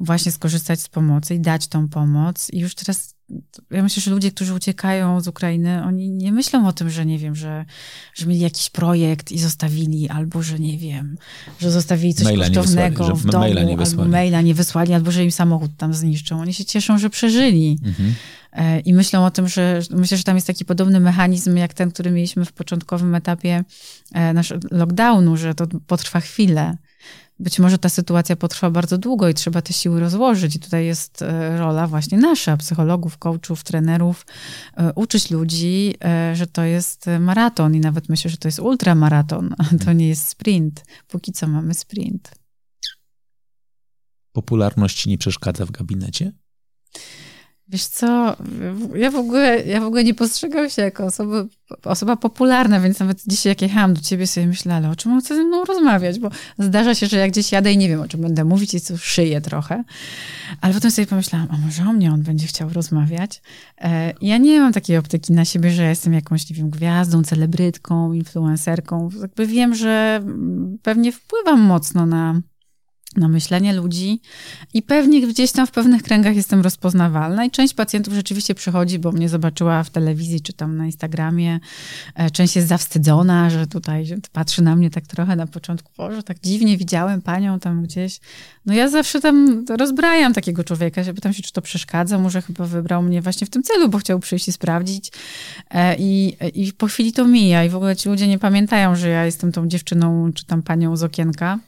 [0.00, 2.48] właśnie skorzystać z pomocy i dać tą pomoc.
[2.52, 3.11] I już teraz
[3.70, 7.18] ja myślę, że ludzie, którzy uciekają z Ukrainy, oni nie myślą o tym, że nie
[7.18, 7.64] wiem, że,
[8.14, 11.16] że mieli jakiś projekt i zostawili, albo że nie wiem,
[11.60, 15.32] że zostawili coś maila kosztownego w domu, maila albo maila nie wysłali, albo że im
[15.32, 16.40] samochód tam zniszczą.
[16.40, 17.78] Oni się cieszą, że przeżyli.
[17.84, 18.14] Mhm.
[18.52, 21.90] E, I myślą o tym, że myślę, że tam jest taki podobny mechanizm, jak ten,
[21.90, 23.64] który mieliśmy w początkowym etapie
[24.12, 26.76] e, naszego lockdownu, że to potrwa chwilę.
[27.38, 30.56] Być może ta sytuacja potrwa bardzo długo i trzeba te siły rozłożyć.
[30.56, 34.26] I tutaj jest e, rola właśnie nasza, psychologów, coachów, trenerów,
[34.94, 35.94] uczyć ludzi,
[36.32, 40.28] że to jest maraton i nawet myślę, że to jest ultramaraton, a to nie jest
[40.28, 40.84] sprint.
[41.08, 42.34] Póki co mamy sprint.
[44.32, 46.32] Popularność nie przeszkadza w gabinecie?
[47.72, 48.36] Wiesz co,
[48.94, 51.44] ja w ogóle, ja w ogóle nie postrzegam się jako osoba,
[51.84, 55.20] osoba popularna, więc nawet dzisiaj jak jechałam do ciebie sobie myślę, ale o czym on
[55.20, 58.08] chce ze mną rozmawiać, bo zdarza się, że jak gdzieś jadę i nie wiem, o
[58.08, 59.84] czym będę mówić i co szyję trochę,
[60.60, 63.42] ale potem sobie pomyślałam, a może o mnie on będzie chciał rozmawiać.
[63.80, 68.12] E, ja nie mam takiej optyki na siebie, że jestem jakąś, nie wiem, gwiazdą, celebrytką,
[68.12, 69.10] influencerką.
[69.20, 70.22] Jakby wiem, że
[70.82, 72.40] pewnie wpływam mocno na
[73.16, 74.20] na myślenie ludzi
[74.74, 79.12] i pewnie gdzieś tam w pewnych kręgach jestem rozpoznawalna i część pacjentów rzeczywiście przychodzi, bo
[79.12, 81.60] mnie zobaczyła w telewizji czy tam na Instagramie.
[82.14, 86.40] E, część jest zawstydzona, że tutaj patrzy na mnie tak trochę na początku, że tak
[86.40, 88.20] dziwnie widziałem panią tam gdzieś.
[88.66, 92.18] No ja zawsze tam rozbrajam takiego człowieka, się pytam się, czy to przeszkadza.
[92.18, 95.12] Może chyba wybrał mnie właśnie w tym celu, bo chciał przyjść i sprawdzić.
[95.70, 99.08] E, I, i po chwili to mija i w ogóle ci ludzie nie pamiętają, że
[99.08, 101.58] ja jestem tą dziewczyną czy tam panią z okienka.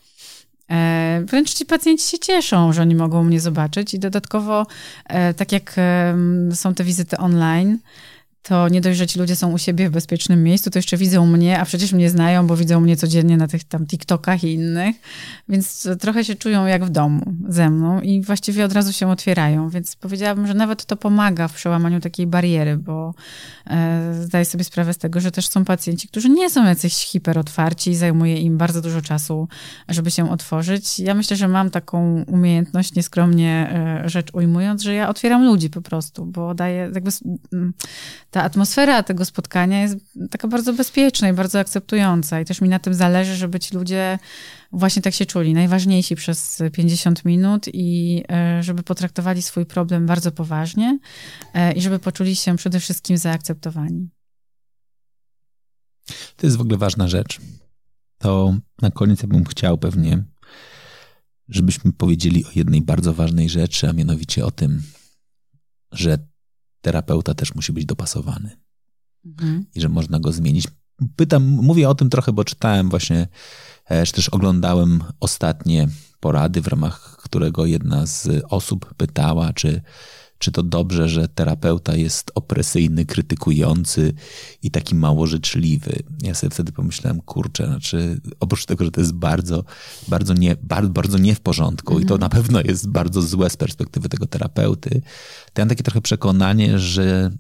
[0.70, 4.66] E, wręcz ci pacjenci się cieszą, że oni mogą mnie zobaczyć i dodatkowo,
[5.06, 5.74] e, tak jak
[6.54, 7.78] są te wizyty online,
[8.48, 11.26] to nie dość, że ci ludzie są u siebie w bezpiecznym miejscu, to jeszcze widzą
[11.26, 14.96] mnie, a przecież mnie znają, bo widzą mnie codziennie na tych tam TikTokach i innych,
[15.48, 19.68] więc trochę się czują jak w domu ze mną i właściwie od razu się otwierają,
[19.68, 23.14] więc powiedziałabym, że nawet to pomaga w przełamaniu takiej bariery, bo
[23.66, 27.90] e, zdaję sobie sprawę z tego, że też są pacjenci, którzy nie są jacyś hiperotwarci
[27.90, 29.48] i zajmuje im bardzo dużo czasu,
[29.88, 31.00] żeby się otworzyć.
[31.00, 33.70] Ja myślę, że mam taką umiejętność, nieskromnie
[34.04, 37.10] e, rzecz ujmując, że ja otwieram ludzi po prostu, bo daję jakby
[38.34, 39.96] ta atmosfera tego spotkania jest
[40.30, 42.40] taka bardzo bezpieczna i bardzo akceptująca.
[42.40, 44.18] I też mi na tym zależy, żeby ci ludzie
[44.72, 50.32] właśnie tak się czuli, najważniejsi przez 50 minut i e, żeby potraktowali swój problem bardzo
[50.32, 50.98] poważnie
[51.54, 54.08] e, i żeby poczuli się przede wszystkim zaakceptowani.
[56.36, 57.40] To jest w ogóle ważna rzecz.
[58.18, 60.24] To na koniec ja bym chciał pewnie
[61.48, 64.82] żebyśmy powiedzieli o jednej bardzo ważnej rzeczy, a mianowicie o tym,
[65.92, 66.33] że
[66.84, 68.50] terapeuta też musi być dopasowany
[69.26, 69.64] mhm.
[69.74, 70.68] i że można go zmienić.
[71.16, 73.28] Pytam, mówię o tym trochę, bo czytałem właśnie,
[73.88, 75.88] e, czy też oglądałem ostatnie
[76.20, 79.82] porady, w ramach którego jedna z osób pytała, czy
[80.44, 84.14] czy to dobrze, że terapeuta jest opresyjny, krytykujący
[84.62, 86.02] i taki mało życzliwy.
[86.22, 89.64] Ja sobie wtedy pomyślałem, kurczę, znaczy oprócz tego, że to jest bardzo,
[90.08, 92.04] bardzo nie, bardzo, bardzo nie w porządku mm.
[92.04, 92.20] i to mhm.
[92.20, 94.90] na pewno jest bardzo złe z perspektywy tego terapeuty,
[95.52, 97.30] to ja mam takie trochę przekonanie, że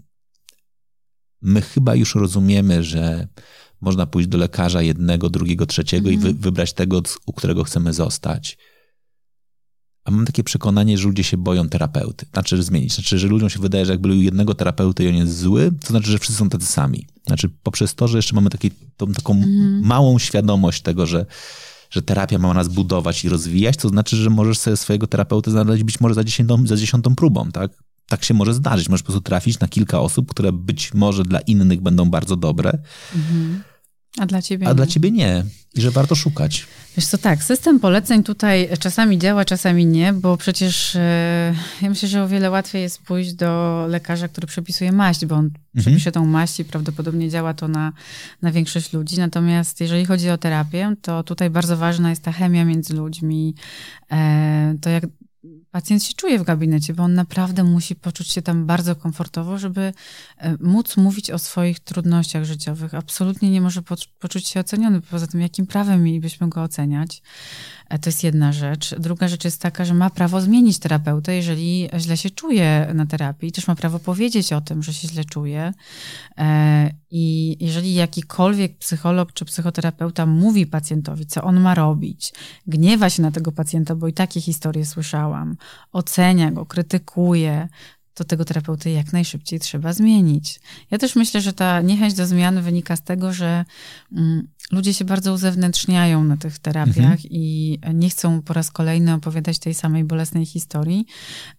[1.42, 3.28] my chyba już rozumiemy, że
[3.80, 6.20] można pójść do lekarza jednego, drugiego, trzeciego mm.
[6.20, 6.42] i wy, mhm.
[6.42, 8.58] wybrać tego, u którego chcemy zostać
[10.04, 12.26] a mam takie przekonanie, że ludzie się boją terapeuty.
[12.32, 12.94] Znaczy, że zmienić.
[12.94, 15.88] Znaczy, że ludziom się wydaje, że jakby był jednego terapeuty i on jest zły, to
[15.88, 17.06] znaczy, że wszyscy są tacy sami.
[17.26, 19.80] Znaczy, poprzez to, że jeszcze mamy taki, tą, taką mhm.
[19.84, 21.26] małą świadomość tego, że,
[21.90, 25.84] że terapia ma nas budować i rozwijać, to znaczy, że możesz sobie swojego terapeuty znaleźć
[25.84, 27.70] być może za dziesiątą, za dziesiątą próbą, tak?
[28.08, 28.88] Tak się może zdarzyć.
[28.88, 32.78] Możesz po prostu trafić na kilka osób, które być może dla innych będą bardzo dobre.
[33.14, 33.62] Mhm
[34.18, 34.74] a dla ciebie A nie.
[34.74, 35.44] dla ciebie nie.
[35.74, 36.66] I że warto szukać.
[36.96, 42.08] Wiesz co, tak, system poleceń tutaj czasami działa, czasami nie, bo przecież e, ja myślę,
[42.08, 45.54] że o wiele łatwiej jest pójść do lekarza, który przepisuje maść, bo on mhm.
[45.78, 47.92] przepisze tą maść i prawdopodobnie działa to na,
[48.42, 49.18] na większość ludzi.
[49.18, 53.54] Natomiast jeżeli chodzi o terapię, to tutaj bardzo ważna jest ta chemia między ludźmi,
[54.12, 55.04] e, to jak
[55.74, 59.92] pacjent się czuje w gabinecie, bo on naprawdę musi poczuć się tam bardzo komfortowo, żeby
[60.38, 62.94] e, móc mówić o swoich trudnościach życiowych.
[62.94, 63.82] Absolutnie nie może
[64.18, 65.00] poczuć się oceniony.
[65.00, 67.22] Poza tym, jakim prawem mielibyśmy go oceniać?
[67.88, 68.94] E, to jest jedna rzecz.
[68.98, 73.52] Druga rzecz jest taka, że ma prawo zmienić terapeutę, jeżeli źle się czuje na terapii.
[73.52, 75.72] Też ma prawo powiedzieć o tym, że się źle czuje.
[76.38, 82.32] E, I jeżeli jakikolwiek psycholog czy psychoterapeuta mówi pacjentowi, co on ma robić,
[82.66, 85.56] gniewa się na tego pacjenta, bo i takie historie słyszałam,
[85.92, 87.68] ocenia go, krytykuje,
[88.14, 90.60] to tego terapeuty jak najszybciej trzeba zmienić.
[90.90, 93.64] Ja też myślę, że ta niechęć do zmian wynika z tego, że
[94.12, 97.18] mm, ludzie się bardzo uzewnętrzniają na tych terapiach mhm.
[97.24, 101.06] i nie chcą po raz kolejny opowiadać tej samej bolesnej historii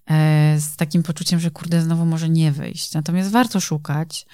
[0.09, 2.93] e, z takim poczuciem, że kurde, znowu może nie wyjść.
[2.93, 4.25] Natomiast warto szukać.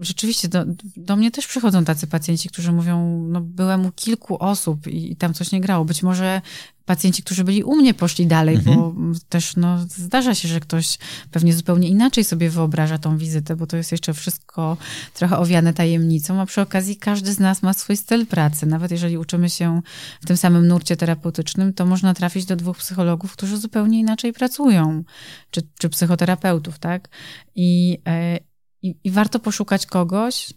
[0.00, 0.64] Rzeczywiście do,
[0.96, 5.16] do mnie też przychodzą tacy pacjenci, którzy mówią, no byłem u kilku osób i, i
[5.16, 5.84] tam coś nie grało.
[5.84, 6.40] Być może
[6.86, 8.76] pacjenci, którzy byli u mnie, poszli dalej, mhm.
[8.76, 8.94] bo
[9.28, 10.98] też no, zdarza się, że ktoś
[11.30, 14.76] pewnie zupełnie inaczej sobie wyobraża tą wizytę, bo to jest jeszcze wszystko
[15.14, 18.66] trochę owiane tajemnicą, a przy okazji każdy z nas ma swój styl pracy.
[18.66, 19.80] Nawet jeżeli uczymy się
[20.20, 25.04] w tym samym nurcie terapeutycznym, to można trafić do dwóch psychologów, którzy zupełnie inaczej pracują,
[25.50, 27.08] czy, czy psychoterapeutów, tak?
[27.54, 28.38] I, e,
[28.82, 30.52] i, I warto poszukać kogoś,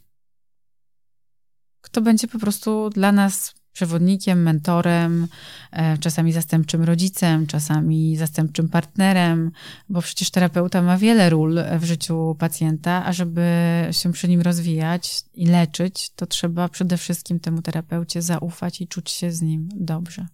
[1.81, 5.27] kto będzie po prostu dla nas przewodnikiem, mentorem,
[5.71, 9.51] e, czasami zastępczym rodzicem, czasami zastępczym partnerem,
[9.89, 13.43] bo przecież terapeuta ma wiele ról w życiu pacjenta, a żeby
[13.91, 19.09] się przy nim rozwijać i leczyć, to trzeba przede wszystkim temu terapeucie zaufać i czuć
[19.09, 20.27] się z nim dobrze.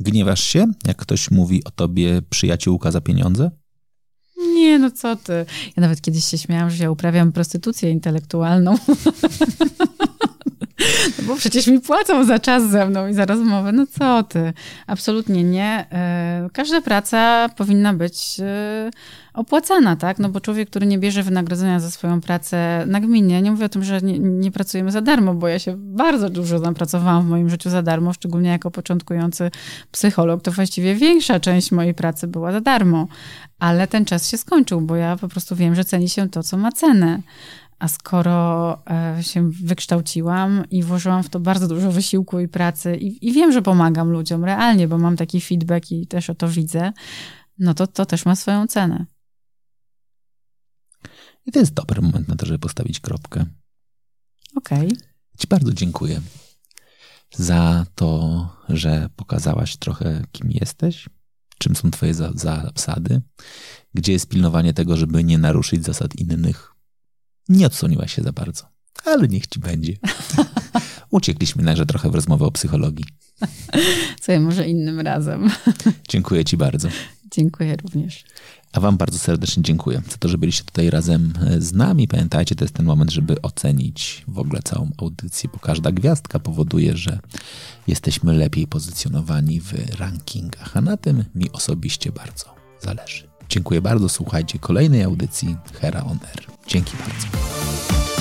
[0.00, 3.50] Gniewasz się, jak ktoś mówi o tobie przyjaciółka za pieniądze?
[4.64, 5.46] Nie, no co ty.
[5.76, 8.74] Ja nawet kiedyś się śmiałam, że ja uprawiam prostytucję intelektualną.
[11.18, 13.72] No bo przecież mi płacą za czas ze mną i za rozmowę.
[13.72, 14.52] No co ty?
[14.86, 15.86] Absolutnie nie.
[15.92, 18.90] E, każda praca powinna być e,
[19.34, 20.18] opłacana, tak?
[20.18, 23.84] No bo człowiek, który nie bierze wynagrodzenia za swoją pracę nagminnie, nie mówię o tym,
[23.84, 27.70] że nie, nie pracujemy za darmo, bo ja się bardzo dużo napracowałam w moim życiu
[27.70, 29.50] za darmo, szczególnie jako początkujący
[29.90, 33.08] psycholog, to właściwie większa część mojej pracy była za darmo.
[33.58, 36.56] Ale ten czas się skończył, bo ja po prostu wiem, że ceni się to, co
[36.56, 37.20] ma cenę.
[37.78, 43.28] A skoro e, się wykształciłam i włożyłam w to bardzo dużo wysiłku i pracy i,
[43.28, 46.92] i, wiem, że pomagam ludziom realnie, bo mam taki feedback i też o to widzę,
[47.58, 49.06] no to to też ma swoją cenę.
[51.46, 53.46] I to jest dobry moment na to, żeby postawić kropkę.
[54.56, 54.86] Okej.
[54.86, 54.98] Okay.
[55.38, 56.20] Ci bardzo dziękuję
[57.36, 61.08] za to, że pokazałaś trochę, kim jesteś,
[61.58, 63.22] czym są Twoje zasady,
[63.94, 66.74] gdzie jest pilnowanie tego, żeby nie naruszyć zasad innych
[67.48, 68.68] nie odsłoniła się za bardzo,
[69.04, 69.92] ale niech ci będzie.
[71.10, 73.04] Uciekliśmy nagle trochę w rozmowę o psychologii.
[74.20, 75.50] Co może innym razem.
[76.08, 76.88] Dziękuję ci bardzo.
[77.34, 78.24] Dziękuję również.
[78.72, 82.08] A Wam bardzo serdecznie dziękuję za to, że byliście tutaj razem z nami.
[82.08, 86.96] Pamiętajcie, to jest ten moment, żeby ocenić w ogóle całą audycję, bo każda gwiazdka powoduje,
[86.96, 87.18] że
[87.86, 93.28] jesteśmy lepiej pozycjonowani w rankingach, a na tym mi osobiście bardzo zależy.
[93.48, 94.08] Dziękuję bardzo.
[94.08, 96.46] Słuchajcie kolejnej audycji Hera On Air.
[96.66, 98.13] Dzięki bardzo.